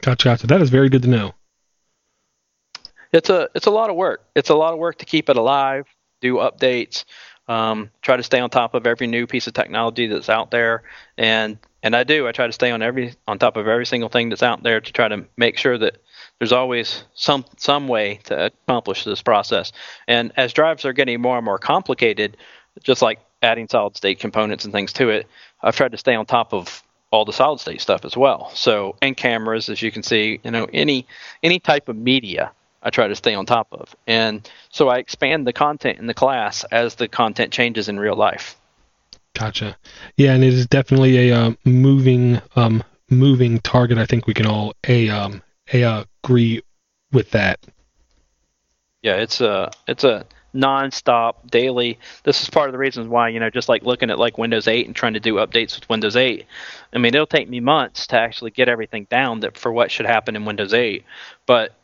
[0.01, 0.47] Gotcha, gotcha.
[0.47, 1.33] That is very good to know.
[3.13, 4.25] It's a it's a lot of work.
[4.35, 5.85] It's a lot of work to keep it alive
[6.23, 7.03] do updates.
[7.47, 10.83] Um, try to stay on top of every new piece of technology that's out there,
[11.17, 12.27] and and I do.
[12.27, 14.79] I try to stay on every on top of every single thing that's out there
[14.79, 15.97] to try to make sure that
[16.43, 19.71] there's always some some way to accomplish this process.
[20.09, 22.35] And as drives are getting more and more complicated,
[22.83, 25.25] just like adding solid state components and things to it,
[25.61, 28.51] I've tried to stay on top of all the solid state stuff as well.
[28.55, 31.07] So and cameras, as you can see, you know any
[31.41, 33.95] any type of media I try to stay on top of.
[34.05, 38.17] And so I expand the content in the class as the content changes in real
[38.17, 38.57] life.
[39.33, 39.77] Gotcha.
[40.17, 43.97] Yeah, and it is definitely a uh, moving um, moving target.
[43.97, 45.41] I think we can all a um,
[45.71, 46.61] a uh, agree
[47.11, 47.59] with that.
[49.01, 51.99] Yeah, it's a it's a nonstop daily.
[52.23, 54.67] This is part of the reasons why you know just like looking at like Windows
[54.67, 56.45] 8 and trying to do updates with Windows 8.
[56.93, 60.05] I mean, it'll take me months to actually get everything down that for what should
[60.05, 61.03] happen in Windows 8,
[61.45, 61.75] but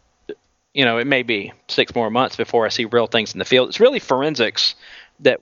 [0.74, 3.46] you know, it may be six more months before I see real things in the
[3.46, 3.70] field.
[3.70, 4.76] It's really forensics
[5.22, 5.42] that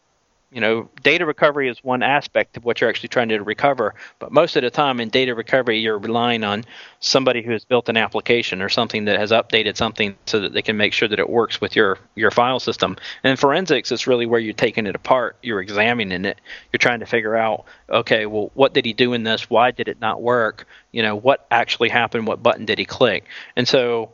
[0.49, 4.31] you know, data recovery is one aspect of what you're actually trying to recover, but
[4.31, 6.63] most of the time in data recovery, you're relying on
[7.01, 10.61] somebody who has built an application or something that has updated something so that they
[10.61, 12.95] can make sure that it works with your your file system.
[13.25, 16.39] And forensics, it's really where you're taking it apart, you're examining it,
[16.71, 19.49] you're trying to figure out, okay, well, what did he do in this?
[19.49, 20.65] Why did it not work?
[20.93, 22.25] You know, what actually happened?
[22.25, 23.25] What button did he click?
[23.57, 24.11] And so,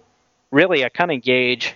[0.49, 1.75] really, I kind of gauge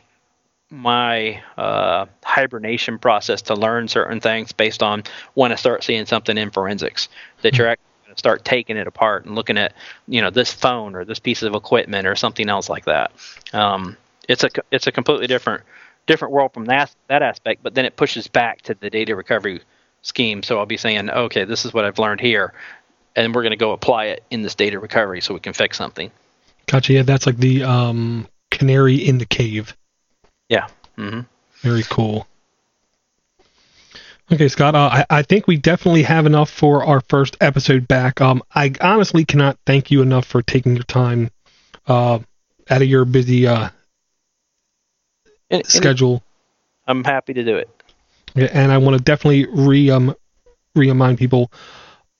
[0.70, 5.04] my uh, hibernation process to learn certain things based on
[5.34, 7.08] when I start seeing something in forensics
[7.42, 9.74] that you're actually going to start taking it apart and looking at
[10.08, 13.12] you know this phone or this piece of equipment or something else like that.
[13.54, 13.96] Um,
[14.28, 15.64] it's a it's a completely different
[16.06, 19.62] different world from that that aspect, but then it pushes back to the data recovery
[20.02, 20.44] scheme.
[20.44, 22.54] So I'll be saying, okay, this is what I've learned here,
[23.16, 25.78] and we're going to go apply it in this data recovery so we can fix
[25.78, 26.12] something.
[26.66, 26.94] Gotcha.
[26.94, 29.78] Yeah, that's like the um, canary in the cave.
[30.50, 30.68] Yeah.
[30.98, 31.22] Mm-hmm.
[31.62, 32.28] Very cool.
[34.32, 34.76] Okay, Scott.
[34.76, 38.20] Uh, I, I think we definitely have enough for our first episode back.
[38.20, 41.30] Um, I honestly cannot thank you enough for taking your time
[41.88, 42.20] uh,
[42.70, 43.70] out of your busy uh,
[45.50, 46.24] and, schedule.
[46.88, 47.70] I'm happy to do it.
[48.36, 50.16] Yeah, And I want to definitely re um
[50.76, 51.52] remind people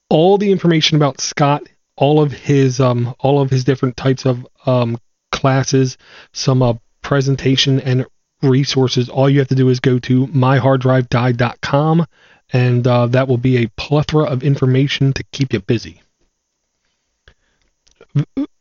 [0.08, 1.62] all the information about Scott,
[1.96, 4.98] all of his um all of his different types of um
[5.30, 5.98] classes,
[6.32, 8.06] some uh, presentation and
[8.42, 12.06] resources, all you have to do is go to myharddrivedied.com,
[12.52, 16.00] and uh, that will be a plethora of information to keep you busy.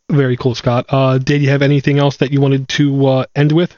[0.09, 0.85] Very cool, Scott.
[0.89, 3.77] Uh, did you have anything else that you wanted to uh, end with?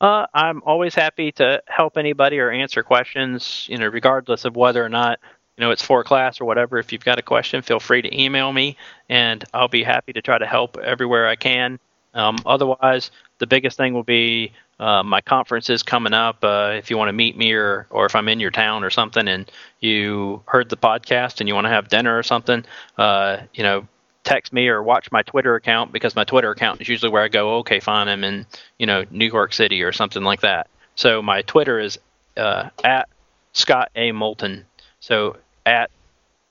[0.00, 4.84] Uh, I'm always happy to help anybody or answer questions, you know, regardless of whether
[4.84, 5.18] or not
[5.56, 6.78] you know it's for class or whatever.
[6.78, 8.76] If you've got a question, feel free to email me,
[9.08, 11.80] and I'll be happy to try to help everywhere I can.
[12.14, 16.42] Um, otherwise, the biggest thing will be uh, my conference is coming up.
[16.42, 18.90] Uh, if you want to meet me, or or if I'm in your town or
[18.90, 22.64] something, and you heard the podcast and you want to have dinner or something,
[22.96, 23.86] uh, you know,
[24.24, 27.28] text me or watch my Twitter account because my Twitter account is usually where I
[27.28, 27.56] go.
[27.58, 28.46] Okay, fine, I'm in
[28.78, 30.68] you know New York City or something like that.
[30.94, 31.98] So my Twitter is
[32.36, 33.08] uh, at
[33.52, 34.64] Scott A Moulton.
[35.00, 35.36] So
[35.66, 35.90] at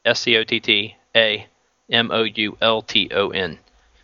[0.05, 1.45] S C O T T A
[1.89, 3.57] M O U L T O N.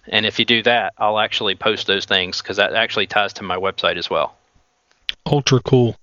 [0.07, 3.43] And if you do that, I'll actually post those things because that actually ties to
[3.43, 4.35] my website as well.
[5.25, 5.95] Ultra cool.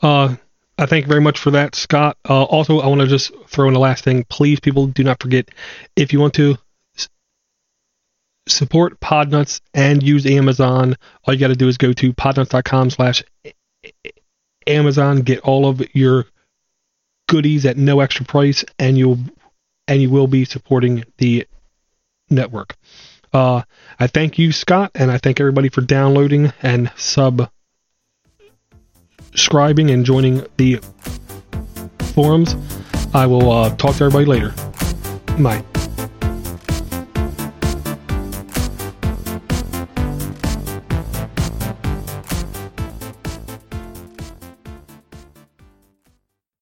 [0.00, 0.36] Uh,
[0.78, 2.16] I thank you very much for that, Scott.
[2.28, 4.24] Uh, also, I want to just throw in the last thing.
[4.24, 5.50] Please, people, do not forget
[5.96, 6.56] if you want to
[6.96, 7.08] s-
[8.48, 13.22] support Podnuts and use Amazon, all you got to do is go to podnuts.com slash
[14.66, 16.24] Amazon, get all of your
[17.28, 19.18] goodies at no extra price, and you'll
[19.88, 21.46] and you will be supporting the
[22.30, 22.76] network.
[23.32, 23.62] Uh,
[23.98, 27.50] I thank you, Scott, and I thank everybody for downloading and subscribing
[29.90, 30.80] and joining the
[32.14, 32.54] forums.
[33.14, 34.54] I will uh, talk to everybody later.
[35.38, 35.64] Bye.